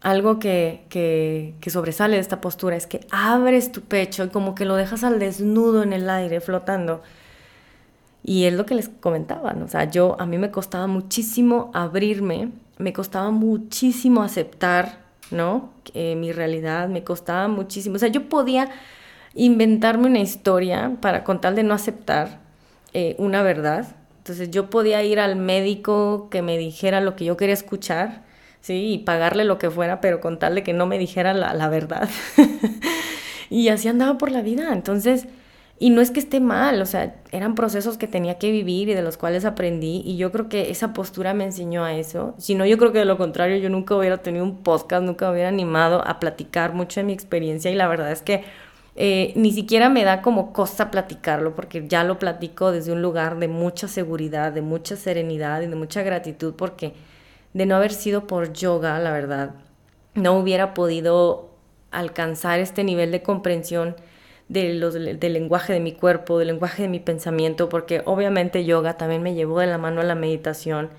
algo 0.00 0.38
que, 0.38 0.84
que, 0.90 1.70
sobresale 1.70 2.16
de 2.16 2.20
esta 2.20 2.40
postura 2.40 2.76
es 2.76 2.86
que 2.86 3.00
abres 3.10 3.72
tu 3.72 3.82
pecho 3.82 4.24
y 4.24 4.28
como 4.28 4.54
que 4.54 4.64
lo 4.64 4.76
dejas 4.76 5.04
al 5.04 5.18
desnudo 5.18 5.82
en 5.82 5.92
el 5.92 6.08
aire, 6.08 6.40
flotando. 6.40 7.02
Y 8.22 8.44
es 8.44 8.54
lo 8.54 8.66
que 8.66 8.74
les 8.74 8.88
comentaba, 8.88 9.54
o 9.64 9.68
sea, 9.68 9.84
yo 9.84 10.16
a 10.20 10.26
mí 10.26 10.38
me 10.38 10.50
costaba 10.50 10.86
muchísimo 10.86 11.70
abrirme, 11.72 12.50
me 12.78 12.92
costaba 12.92 13.30
muchísimo 13.30 14.22
aceptar 14.22 15.08
¿no? 15.30 15.70
mi 15.94 16.32
realidad 16.32 16.88
me 16.88 17.02
costaba 17.02 17.48
muchísimo. 17.48 17.96
O 17.96 17.98
sea, 17.98 18.08
yo 18.08 18.28
podía 18.28 18.68
inventarme 19.34 20.06
una 20.06 20.20
historia 20.20 20.96
para 21.00 21.24
con 21.24 21.40
tal 21.40 21.54
de 21.54 21.62
no 21.62 21.74
aceptar 21.74 22.40
eh, 22.92 23.16
una 23.18 23.42
verdad. 23.42 23.96
Entonces 24.18 24.50
yo 24.50 24.70
podía 24.70 25.02
ir 25.02 25.18
al 25.18 25.36
médico 25.36 26.28
que 26.30 26.42
me 26.42 26.58
dijera 26.58 27.00
lo 27.00 27.16
que 27.16 27.24
yo 27.24 27.36
quería 27.36 27.54
escuchar, 27.54 28.22
¿sí? 28.60 28.92
Y 28.92 28.98
pagarle 28.98 29.44
lo 29.44 29.58
que 29.58 29.70
fuera, 29.70 30.00
pero 30.00 30.20
con 30.20 30.38
tal 30.38 30.54
de 30.54 30.62
que 30.62 30.72
no 30.72 30.86
me 30.86 30.98
dijera 30.98 31.34
la, 31.34 31.54
la 31.54 31.68
verdad. 31.68 32.08
y 33.50 33.68
así 33.68 33.88
andaba 33.88 34.18
por 34.18 34.30
la 34.30 34.42
vida. 34.42 34.72
Entonces 34.72 35.26
y 35.80 35.90
no 35.90 36.00
es 36.00 36.10
que 36.10 36.18
esté 36.18 36.40
mal, 36.40 36.82
o 36.82 36.86
sea, 36.86 37.14
eran 37.30 37.54
procesos 37.54 37.98
que 37.98 38.08
tenía 38.08 38.36
que 38.38 38.50
vivir 38.50 38.88
y 38.88 38.94
de 38.94 39.02
los 39.02 39.16
cuales 39.16 39.44
aprendí 39.44 40.02
y 40.04 40.16
yo 40.16 40.32
creo 40.32 40.48
que 40.48 40.70
esa 40.70 40.92
postura 40.92 41.34
me 41.34 41.44
enseñó 41.44 41.84
a 41.84 41.94
eso. 41.94 42.34
Si 42.38 42.56
no, 42.56 42.66
yo 42.66 42.78
creo 42.78 42.92
que 42.92 42.98
de 42.98 43.04
lo 43.04 43.16
contrario 43.16 43.58
yo 43.58 43.70
nunca 43.70 43.94
hubiera 43.94 44.18
tenido 44.18 44.44
un 44.44 44.64
podcast, 44.64 45.04
nunca 45.04 45.26
me 45.26 45.34
hubiera 45.34 45.48
animado 45.48 46.02
a 46.04 46.18
platicar 46.18 46.74
mucho 46.74 46.98
de 46.98 47.04
mi 47.04 47.12
experiencia 47.12 47.70
y 47.70 47.76
la 47.76 47.86
verdad 47.86 48.10
es 48.10 48.22
que 48.22 48.42
eh, 48.96 49.32
ni 49.36 49.52
siquiera 49.52 49.88
me 49.88 50.02
da 50.02 50.20
como 50.20 50.52
cosa 50.52 50.90
platicarlo 50.90 51.54
porque 51.54 51.86
ya 51.86 52.02
lo 52.02 52.18
platico 52.18 52.72
desde 52.72 52.90
un 52.90 53.00
lugar 53.00 53.38
de 53.38 53.46
mucha 53.46 53.86
seguridad, 53.86 54.52
de 54.52 54.62
mucha 54.62 54.96
serenidad 54.96 55.62
y 55.62 55.68
de 55.68 55.76
mucha 55.76 56.02
gratitud 56.02 56.54
porque 56.56 56.94
de 57.54 57.66
no 57.66 57.76
haber 57.76 57.92
sido 57.92 58.26
por 58.26 58.52
yoga, 58.52 58.98
la 58.98 59.12
verdad, 59.12 59.54
no 60.14 60.38
hubiera 60.38 60.74
podido 60.74 61.50
alcanzar 61.90 62.60
este 62.60 62.84
nivel 62.84 63.10
de 63.10 63.22
comprensión 63.22 63.96
del 64.48 64.80
lenguaje 65.20 65.72
de 65.74 65.80
mi 65.80 65.92
cuerpo, 65.92 66.38
del 66.38 66.48
lenguaje 66.48 66.82
de 66.82 66.88
mi 66.88 67.00
pensamiento, 67.00 67.68
porque 67.68 68.02
obviamente 68.06 68.64
yoga 68.64 68.96
también 68.96 69.22
me 69.22 69.34
llevó 69.34 69.60
de 69.60 69.66
la 69.66 69.78
mano 69.78 70.00
a 70.00 70.04
la 70.04 70.14
meditación. 70.14 70.90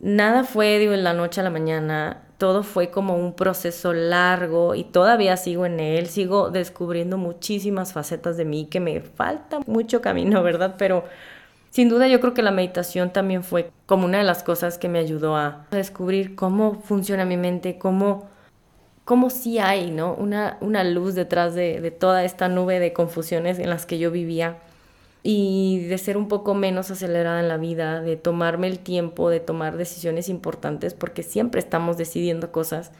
Nada 0.00 0.44
fue 0.44 0.78
de 0.78 0.96
la 0.96 1.14
noche 1.14 1.40
a 1.40 1.44
la 1.44 1.50
mañana, 1.50 2.22
todo 2.36 2.62
fue 2.62 2.90
como 2.90 3.16
un 3.16 3.32
proceso 3.32 3.94
largo 3.94 4.74
y 4.74 4.84
todavía 4.84 5.38
sigo 5.38 5.64
en 5.64 5.80
él, 5.80 6.06
sigo 6.06 6.50
descubriendo 6.50 7.16
muchísimas 7.16 7.94
facetas 7.94 8.36
de 8.36 8.44
mí 8.44 8.66
que 8.66 8.80
me 8.80 9.00
falta 9.00 9.60
mucho 9.66 10.02
camino, 10.02 10.42
¿verdad? 10.42 10.74
Pero 10.76 11.04
sin 11.76 11.90
duda 11.90 12.08
yo 12.08 12.22
creo 12.22 12.32
que 12.32 12.40
la 12.40 12.52
meditación 12.52 13.12
también 13.12 13.44
fue 13.44 13.70
como 13.84 14.06
una 14.06 14.16
de 14.16 14.24
las 14.24 14.42
cosas 14.42 14.78
que 14.78 14.88
me 14.88 14.98
ayudó 14.98 15.36
a 15.36 15.66
descubrir 15.70 16.34
cómo 16.34 16.80
funciona 16.80 17.26
mi 17.26 17.36
mente, 17.36 17.76
cómo 17.76 18.30
cómo 19.04 19.28
sí 19.28 19.58
hay, 19.58 19.90
¿no? 19.90 20.14
Una, 20.14 20.56
una 20.62 20.84
luz 20.84 21.14
detrás 21.14 21.54
de, 21.54 21.82
de, 21.82 21.90
toda 21.90 22.24
esta 22.24 22.48
nube 22.48 22.80
de 22.80 22.94
confusiones 22.94 23.58
en 23.58 23.68
las 23.68 23.84
que 23.84 23.98
yo 23.98 24.10
vivía 24.10 24.56
y 25.22 25.84
de 25.86 25.98
ser 25.98 26.16
un 26.16 26.28
poco 26.28 26.54
menos 26.54 26.90
acelerada 26.90 27.40
en 27.40 27.48
la 27.48 27.58
vida, 27.58 28.00
de 28.00 28.16
tomarme 28.16 28.68
el 28.68 28.78
tiempo, 28.78 29.28
de 29.28 29.40
tomar 29.40 29.76
decisiones 29.76 30.30
importantes, 30.30 30.94
porque 30.94 31.22
siempre 31.22 31.58
estamos 31.60 31.98
decidiendo 31.98 32.52
cosas 32.52 32.90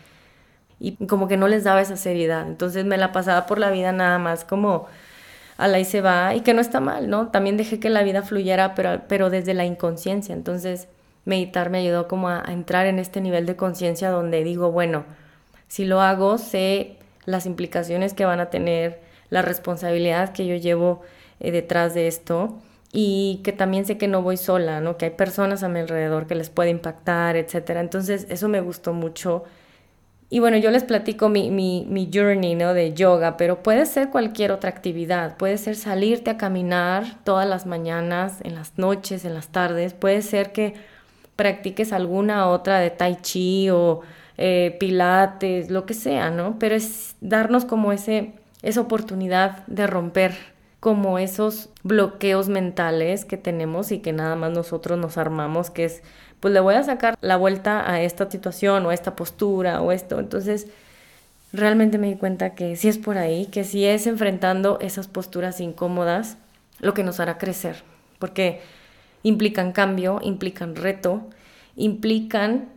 y 0.78 1.06
como 1.06 1.28
que 1.28 1.38
no 1.38 1.48
les 1.48 1.64
daba 1.64 1.80
esa 1.80 1.96
seriedad. 1.96 2.46
Entonces 2.46 2.84
me 2.84 2.98
la 2.98 3.10
pasaba 3.12 3.46
por 3.46 3.58
la 3.58 3.70
vida 3.70 3.92
nada 3.92 4.18
más 4.18 4.44
como 4.44 4.86
a 5.58 5.78
y 5.78 5.84
se 5.84 6.00
va 6.00 6.34
y 6.34 6.40
que 6.40 6.54
no 6.54 6.60
está 6.60 6.80
mal, 6.80 7.08
¿no? 7.08 7.28
También 7.28 7.56
dejé 7.56 7.80
que 7.80 7.90
la 7.90 8.02
vida 8.02 8.22
fluyera, 8.22 8.74
pero, 8.74 9.02
pero 9.08 9.30
desde 9.30 9.54
la 9.54 9.64
inconsciencia. 9.64 10.34
Entonces 10.34 10.88
meditar 11.24 11.70
me 11.70 11.78
ayudó 11.78 12.08
como 12.08 12.28
a, 12.28 12.42
entrar 12.48 12.86
en 12.86 12.98
este 12.98 13.20
nivel 13.20 13.46
de 13.46 13.56
conciencia 13.56 14.10
donde 14.10 14.44
digo, 14.44 14.70
bueno, 14.70 15.04
si 15.68 15.84
lo 15.84 16.00
hago, 16.00 16.38
sé 16.38 16.96
las 17.24 17.46
implicaciones 17.46 18.14
que 18.14 18.24
van 18.24 18.40
a 18.40 18.50
tener, 18.50 19.00
la 19.30 19.42
responsabilidad 19.42 20.32
que 20.32 20.46
yo 20.46 20.54
llevo 20.54 21.02
eh, 21.40 21.50
detrás 21.50 21.94
de 21.94 22.06
esto 22.06 22.58
y 22.92 23.40
que 23.44 23.52
también 23.52 23.84
sé 23.84 23.98
que 23.98 24.08
no 24.08 24.22
voy 24.22 24.36
sola, 24.36 24.80
¿no? 24.80 24.96
Que 24.96 25.06
hay 25.06 25.10
personas 25.10 25.62
a 25.64 25.68
mi 25.68 25.80
alrededor 25.80 26.26
que 26.26 26.36
les 26.36 26.48
puede 26.48 26.70
impactar, 26.70 27.36
etcétera. 27.36 27.80
Entonces, 27.80 28.26
eso 28.30 28.48
me 28.48 28.60
gustó 28.60 28.92
mucho. 28.92 29.44
Y 30.28 30.40
bueno, 30.40 30.56
yo 30.56 30.70
les 30.72 30.82
platico 30.82 31.28
mi, 31.28 31.50
mi, 31.50 31.86
mi, 31.88 32.10
journey, 32.12 32.56
¿no? 32.56 32.74
De 32.74 32.94
yoga, 32.94 33.36
pero 33.36 33.62
puede 33.62 33.86
ser 33.86 34.10
cualquier 34.10 34.50
otra 34.50 34.70
actividad. 34.70 35.36
Puede 35.36 35.56
ser 35.56 35.76
salirte 35.76 36.30
a 36.30 36.36
caminar 36.36 37.22
todas 37.22 37.48
las 37.48 37.64
mañanas, 37.66 38.40
en 38.42 38.56
las 38.56 38.76
noches, 38.76 39.24
en 39.24 39.34
las 39.34 39.48
tardes. 39.48 39.94
Puede 39.94 40.22
ser 40.22 40.52
que 40.52 40.74
practiques 41.36 41.92
alguna 41.92 42.48
otra 42.48 42.80
de 42.80 42.90
tai 42.90 43.18
chi 43.22 43.70
o 43.70 44.00
eh, 44.38 44.76
pilates, 44.80 45.70
lo 45.70 45.86
que 45.86 45.94
sea, 45.94 46.30
¿no? 46.30 46.58
Pero 46.58 46.74
es 46.74 47.14
darnos 47.20 47.64
como 47.64 47.92
ese, 47.92 48.32
esa 48.62 48.80
oportunidad 48.80 49.64
de 49.66 49.86
romper 49.86 50.34
como 50.80 51.18
esos 51.18 51.70
bloqueos 51.84 52.48
mentales 52.48 53.24
que 53.24 53.36
tenemos 53.36 53.92
y 53.92 53.98
que 53.98 54.12
nada 54.12 54.36
más 54.36 54.52
nosotros 54.52 54.98
nos 54.98 55.18
armamos, 55.18 55.70
que 55.70 55.84
es, 55.84 56.02
pues 56.46 56.54
le 56.54 56.60
voy 56.60 56.76
a 56.76 56.84
sacar 56.84 57.18
la 57.22 57.36
vuelta 57.36 57.90
a 57.90 58.00
esta 58.02 58.30
situación 58.30 58.86
o 58.86 58.90
a 58.90 58.94
esta 58.94 59.16
postura 59.16 59.82
o 59.82 59.90
esto. 59.90 60.20
Entonces, 60.20 60.68
realmente 61.52 61.98
me 61.98 62.06
di 62.06 62.14
cuenta 62.14 62.54
que 62.54 62.76
sí 62.76 62.86
es 62.86 62.98
por 62.98 63.18
ahí, 63.18 63.46
que 63.46 63.64
sí 63.64 63.84
es 63.84 64.06
enfrentando 64.06 64.78
esas 64.80 65.08
posturas 65.08 65.60
incómodas 65.60 66.36
lo 66.78 66.94
que 66.94 67.02
nos 67.02 67.18
hará 67.18 67.36
crecer, 67.36 67.82
porque 68.20 68.60
implican 69.24 69.72
cambio, 69.72 70.20
implican 70.22 70.76
reto, 70.76 71.28
implican 71.74 72.68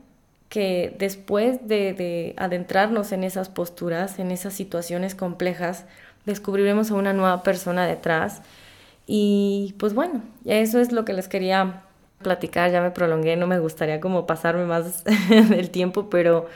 que 0.49 0.95
después 0.97 1.67
de, 1.67 2.33
adentrarnos 2.37 3.11
en 3.11 3.23
esas 3.23 3.49
posturas, 3.49 4.17
en 4.17 4.31
esas 4.31 4.55
situaciones 4.55 5.13
complejas, 5.13 5.85
descubriremos 6.25 6.89
a 6.89 6.95
una 6.95 7.13
nueva 7.13 7.43
persona 7.43 7.85
detrás. 7.85 8.41
Y 9.05 9.75
pues 9.77 9.93
bueno, 9.93 10.23
eso 10.45 10.79
es 10.79 10.91
lo 10.91 11.05
que 11.05 11.13
les 11.13 11.27
quería 11.27 11.83
platicar, 12.21 12.71
ya 12.71 12.81
me 12.81 12.91
prolongué, 12.91 13.35
no 13.35 13.47
me 13.47 13.59
gustaría 13.59 13.99
como 13.99 14.27
pasarme 14.27 14.65
más 14.65 15.03
del 15.29 15.69
tiempo, 15.69 16.09
pero 16.09 16.47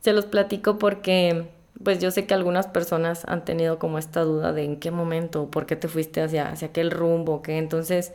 se 0.00 0.12
los 0.12 0.26
platico 0.26 0.78
porque 0.78 1.46
pues 1.82 2.00
yo 2.00 2.10
sé 2.10 2.26
que 2.26 2.34
algunas 2.34 2.66
personas 2.66 3.24
han 3.26 3.44
tenido 3.44 3.78
como 3.78 3.98
esta 3.98 4.22
duda 4.22 4.52
de 4.52 4.64
en 4.64 4.76
qué 4.78 4.90
momento, 4.90 5.50
por 5.50 5.66
qué 5.66 5.76
te 5.76 5.88
fuiste 5.88 6.22
hacia, 6.22 6.48
hacia 6.48 6.68
aquel 6.68 6.90
rumbo, 6.90 7.42
que 7.42 7.58
entonces 7.58 8.12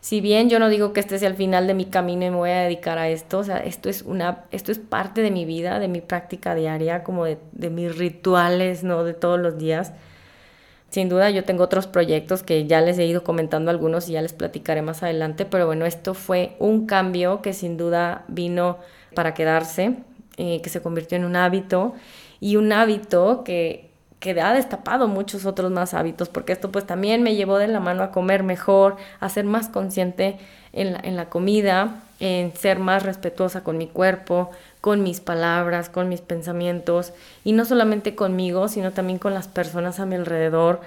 si 0.00 0.20
bien 0.20 0.48
yo 0.48 0.58
no 0.58 0.68
digo 0.68 0.92
que 0.92 1.00
este 1.00 1.18
sea 1.18 1.28
el 1.28 1.34
final 1.34 1.66
de 1.66 1.74
mi 1.74 1.86
camino 1.86 2.24
y 2.24 2.30
me 2.30 2.36
voy 2.36 2.50
a 2.50 2.60
dedicar 2.60 2.98
a 2.98 3.08
esto, 3.08 3.38
o 3.38 3.44
sea, 3.44 3.58
esto 3.58 3.88
es, 3.88 4.02
una, 4.02 4.44
esto 4.52 4.70
es 4.72 4.78
parte 4.78 5.22
de 5.22 5.30
mi 5.30 5.44
vida, 5.44 5.80
de 5.80 5.88
mi 5.88 6.00
práctica 6.00 6.54
diaria, 6.54 7.02
como 7.02 7.24
de, 7.24 7.38
de 7.52 7.70
mis 7.70 7.96
rituales, 7.96 8.84
¿no? 8.84 9.04
De 9.04 9.14
todos 9.14 9.40
los 9.40 9.58
días. 9.58 9.92
Sin 10.90 11.08
duda 11.08 11.28
yo 11.30 11.44
tengo 11.44 11.64
otros 11.64 11.86
proyectos 11.86 12.42
que 12.42 12.66
ya 12.66 12.80
les 12.80 12.98
he 12.98 13.04
ido 13.04 13.22
comentando 13.22 13.70
algunos 13.70 14.08
y 14.08 14.12
ya 14.12 14.22
les 14.22 14.32
platicaré 14.32 14.80
más 14.80 15.02
adelante, 15.02 15.44
pero 15.44 15.66
bueno, 15.66 15.84
esto 15.84 16.14
fue 16.14 16.56
un 16.58 16.86
cambio 16.86 17.42
que 17.42 17.52
sin 17.52 17.76
duda 17.76 18.24
vino 18.28 18.78
para 19.14 19.34
quedarse, 19.34 19.96
eh, 20.38 20.62
que 20.62 20.70
se 20.70 20.80
convirtió 20.80 21.16
en 21.16 21.24
un 21.26 21.36
hábito 21.36 21.94
y 22.40 22.56
un 22.56 22.72
hábito 22.72 23.44
que, 23.44 23.90
que 24.18 24.40
ha 24.40 24.54
destapado 24.54 25.08
muchos 25.08 25.44
otros 25.44 25.70
más 25.70 25.92
hábitos, 25.92 26.30
porque 26.30 26.52
esto 26.52 26.72
pues 26.72 26.86
también 26.86 27.22
me 27.22 27.34
llevó 27.34 27.58
de 27.58 27.68
la 27.68 27.80
mano 27.80 28.02
a 28.02 28.10
comer 28.10 28.42
mejor, 28.42 28.96
a 29.20 29.28
ser 29.28 29.44
más 29.44 29.68
consciente 29.68 30.38
en 30.72 30.94
la, 30.94 31.00
en 31.02 31.16
la 31.16 31.28
comida, 31.28 32.02
en 32.20 32.54
ser 32.56 32.78
más 32.78 33.02
respetuosa 33.02 33.62
con 33.62 33.78
mi 33.78 33.86
cuerpo, 33.86 34.50
con 34.80 35.02
mis 35.02 35.20
palabras, 35.20 35.88
con 35.88 36.08
mis 36.08 36.20
pensamientos, 36.20 37.12
y 37.44 37.52
no 37.52 37.64
solamente 37.64 38.14
conmigo, 38.14 38.68
sino 38.68 38.92
también 38.92 39.18
con 39.18 39.34
las 39.34 39.48
personas 39.48 40.00
a 40.00 40.06
mi 40.06 40.16
alrededor, 40.16 40.80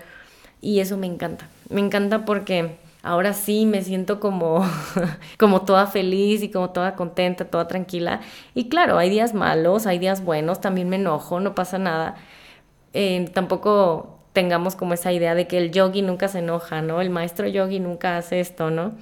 y 0.62 0.80
eso 0.80 0.98
me 0.98 1.08
encanta, 1.08 1.48
me 1.70 1.82
encanta 1.82 2.26
porque 2.26 2.78
ahora 3.04 3.34
sí 3.34 3.66
me 3.66 3.82
siento 3.84 4.20
como, 4.20 4.66
como 5.40 5.62
toda 5.62 5.88
feliz 5.88 6.44
y 6.44 6.50
como 6.50 6.70
toda 6.72 6.96
contenta, 6.96 7.46
toda 7.46 7.68
tranquila, 7.68 8.22
y 8.54 8.70
claro, 8.70 8.98
hay 8.98 9.10
días 9.10 9.34
malos, 9.34 9.88
hay 9.88 10.00
días 10.00 10.24
buenos, 10.24 10.62
también 10.62 10.90
me 10.90 10.98
enojo, 10.98 11.40
no 11.40 11.56
pasa 11.56 11.78
nada, 11.78 12.16
eh, 12.94 13.30
tampoco 13.34 14.18
tengamos 14.34 14.76
como 14.76 14.94
esa 14.94 15.12
idea 15.12 15.36
de 15.36 15.48
que 15.48 15.58
el 15.58 15.72
yogi 15.72 16.02
nunca 16.02 16.28
se 16.28 16.40
enoja, 16.40 16.82
¿no? 16.82 17.02
El 17.02 17.10
maestro 17.10 17.48
yogi 17.48 17.80
nunca 17.80 18.18
hace 18.18 18.40
esto, 18.40 18.70
¿no? 18.70 18.94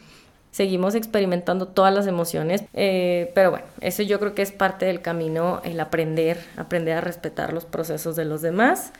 Seguimos 0.51 0.95
experimentando 0.95 1.67
todas 1.67 1.93
las 1.93 2.07
emociones, 2.07 2.63
eh, 2.73 3.31
pero 3.35 3.51
bueno, 3.51 3.65
eso 3.81 4.01
yo 4.01 4.19
creo 4.19 4.33
que 4.33 4.41
es 4.41 4.51
parte 4.51 4.87
del 4.87 5.01
camino, 5.01 5.61
el 5.63 5.79
aprender, 5.79 6.39
aprender 6.57 6.97
a 6.97 7.01
respetar 7.01 7.53
los 7.53 7.65
procesos 7.65 8.15
de 8.15 8.25
los 8.25 8.41
demás. 8.41 8.91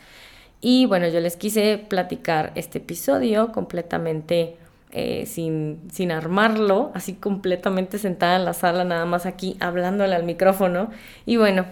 Y 0.60 0.86
bueno, 0.86 1.08
yo 1.08 1.20
les 1.20 1.36
quise 1.36 1.78
platicar 1.78 2.52
este 2.54 2.78
episodio 2.78 3.50
completamente 3.50 4.56
eh, 4.92 5.26
sin, 5.26 5.80
sin 5.92 6.12
armarlo, 6.12 6.92
así 6.94 7.14
completamente 7.14 7.98
sentada 7.98 8.36
en 8.36 8.44
la 8.44 8.52
sala, 8.52 8.84
nada 8.84 9.04
más 9.04 9.26
aquí 9.26 9.56
hablándole 9.58 10.14
al 10.14 10.24
micrófono. 10.24 10.90
Y 11.26 11.36
bueno, 11.36 11.66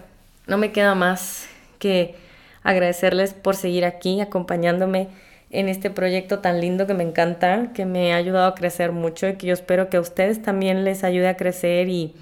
no 0.47 0.57
me 0.57 0.71
queda 0.71 0.95
más 0.95 1.47
que 1.79 2.15
agradecerles 2.63 3.33
por 3.33 3.55
seguir 3.55 3.85
aquí 3.85 4.19
acompañándome 4.19 5.07
en 5.51 5.67
este 5.69 5.89
proyecto 5.89 6.39
tan 6.39 6.61
lindo 6.61 6.85
que 6.87 6.93
me 6.93 7.03
encanta, 7.03 7.71
que 7.73 7.85
me 7.85 8.13
ha 8.13 8.17
ayudado 8.17 8.47
a 8.47 8.55
crecer 8.55 8.91
mucho 8.91 9.27
y 9.27 9.35
que 9.35 9.47
yo 9.47 9.53
espero 9.53 9.89
que 9.89 9.97
a 9.97 10.01
ustedes 10.01 10.41
también 10.41 10.83
les 10.83 11.03
ayude 11.03 11.27
a 11.27 11.37
crecer 11.37 11.89
y, 11.89 12.15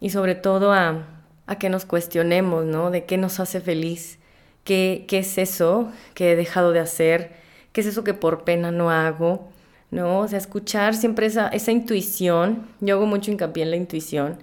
y 0.00 0.10
sobre 0.10 0.34
todo 0.34 0.72
a, 0.72 1.06
a, 1.46 1.58
que 1.58 1.68
nos 1.68 1.84
cuestionemos, 1.84 2.64
¿no? 2.64 2.90
De 2.90 3.04
qué 3.04 3.16
nos 3.18 3.40
hace 3.40 3.60
feliz, 3.60 4.18
qué, 4.64 5.04
qué 5.08 5.18
es 5.18 5.38
eso 5.38 5.90
que 6.14 6.32
he 6.32 6.36
dejado 6.36 6.72
de 6.72 6.80
hacer, 6.80 7.32
qué 7.72 7.80
es 7.80 7.86
eso 7.88 8.04
que 8.04 8.14
por 8.14 8.44
pena 8.44 8.70
no 8.70 8.90
hago, 8.90 9.50
¿no? 9.90 10.20
O 10.20 10.28
sea, 10.28 10.38
escuchar 10.38 10.94
siempre 10.94 11.26
esa, 11.26 11.48
esa 11.48 11.72
intuición, 11.72 12.68
yo 12.80 12.96
hago 12.96 13.06
mucho 13.06 13.30
hincapié 13.30 13.64
en 13.64 13.70
la 13.70 13.76
intuición, 13.76 14.38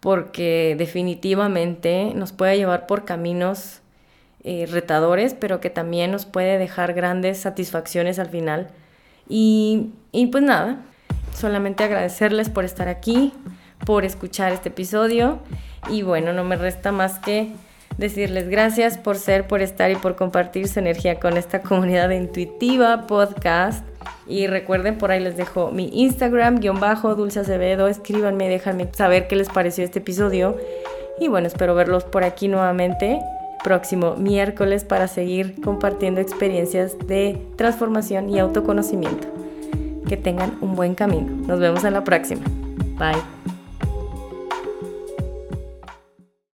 porque 0.00 0.74
definitivamente 0.78 2.12
nos 2.14 2.32
puede 2.32 2.56
llevar 2.56 2.86
por 2.86 3.04
caminos 3.04 3.81
eh, 4.44 4.66
retadores, 4.70 5.34
pero 5.34 5.60
que 5.60 5.70
también 5.70 6.10
nos 6.10 6.26
puede 6.26 6.58
dejar 6.58 6.94
grandes 6.94 7.38
satisfacciones 7.38 8.18
al 8.18 8.28
final. 8.28 8.68
Y, 9.28 9.90
y 10.10 10.26
pues 10.26 10.42
nada, 10.42 10.78
solamente 11.34 11.84
agradecerles 11.84 12.50
por 12.50 12.64
estar 12.64 12.88
aquí, 12.88 13.32
por 13.84 14.04
escuchar 14.04 14.52
este 14.52 14.68
episodio 14.68 15.38
y 15.88 16.02
bueno, 16.02 16.32
no 16.32 16.44
me 16.44 16.56
resta 16.56 16.92
más 16.92 17.18
que 17.18 17.52
decirles 17.98 18.48
gracias 18.48 18.98
por 18.98 19.16
ser, 19.16 19.46
por 19.46 19.62
estar 19.62 19.90
y 19.90 19.96
por 19.96 20.16
compartir 20.16 20.68
su 20.68 20.78
energía 20.78 21.20
con 21.20 21.36
esta 21.36 21.60
comunidad 21.62 22.10
Intuitiva 22.10 23.06
Podcast. 23.06 23.86
Y 24.26 24.46
recuerden, 24.46 24.98
por 24.98 25.10
ahí 25.10 25.20
les 25.20 25.36
dejo 25.36 25.70
mi 25.70 25.90
Instagram, 25.92 26.60
guion 26.60 26.80
bajo, 26.80 27.14
Dulce 27.14 27.40
Acevedo. 27.40 27.88
Escríbanme, 27.88 28.48
déjenme 28.48 28.88
saber 28.92 29.28
qué 29.28 29.36
les 29.36 29.48
pareció 29.48 29.84
este 29.84 29.98
episodio. 29.98 30.56
Y 31.20 31.28
bueno, 31.28 31.46
espero 31.46 31.74
verlos 31.74 32.04
por 32.04 32.24
aquí 32.24 32.48
nuevamente 32.48 33.20
próximo 33.62 34.16
miércoles 34.16 34.84
para 34.84 35.08
seguir 35.08 35.60
compartiendo 35.62 36.20
experiencias 36.20 36.96
de 37.06 37.40
transformación 37.56 38.28
y 38.30 38.38
autoconocimiento. 38.38 39.28
Que 40.08 40.16
tengan 40.16 40.58
un 40.60 40.74
buen 40.74 40.94
camino. 40.94 41.32
Nos 41.46 41.60
vemos 41.60 41.84
en 41.84 41.94
la 41.94 42.04
próxima. 42.04 42.42
Bye. 42.98 43.61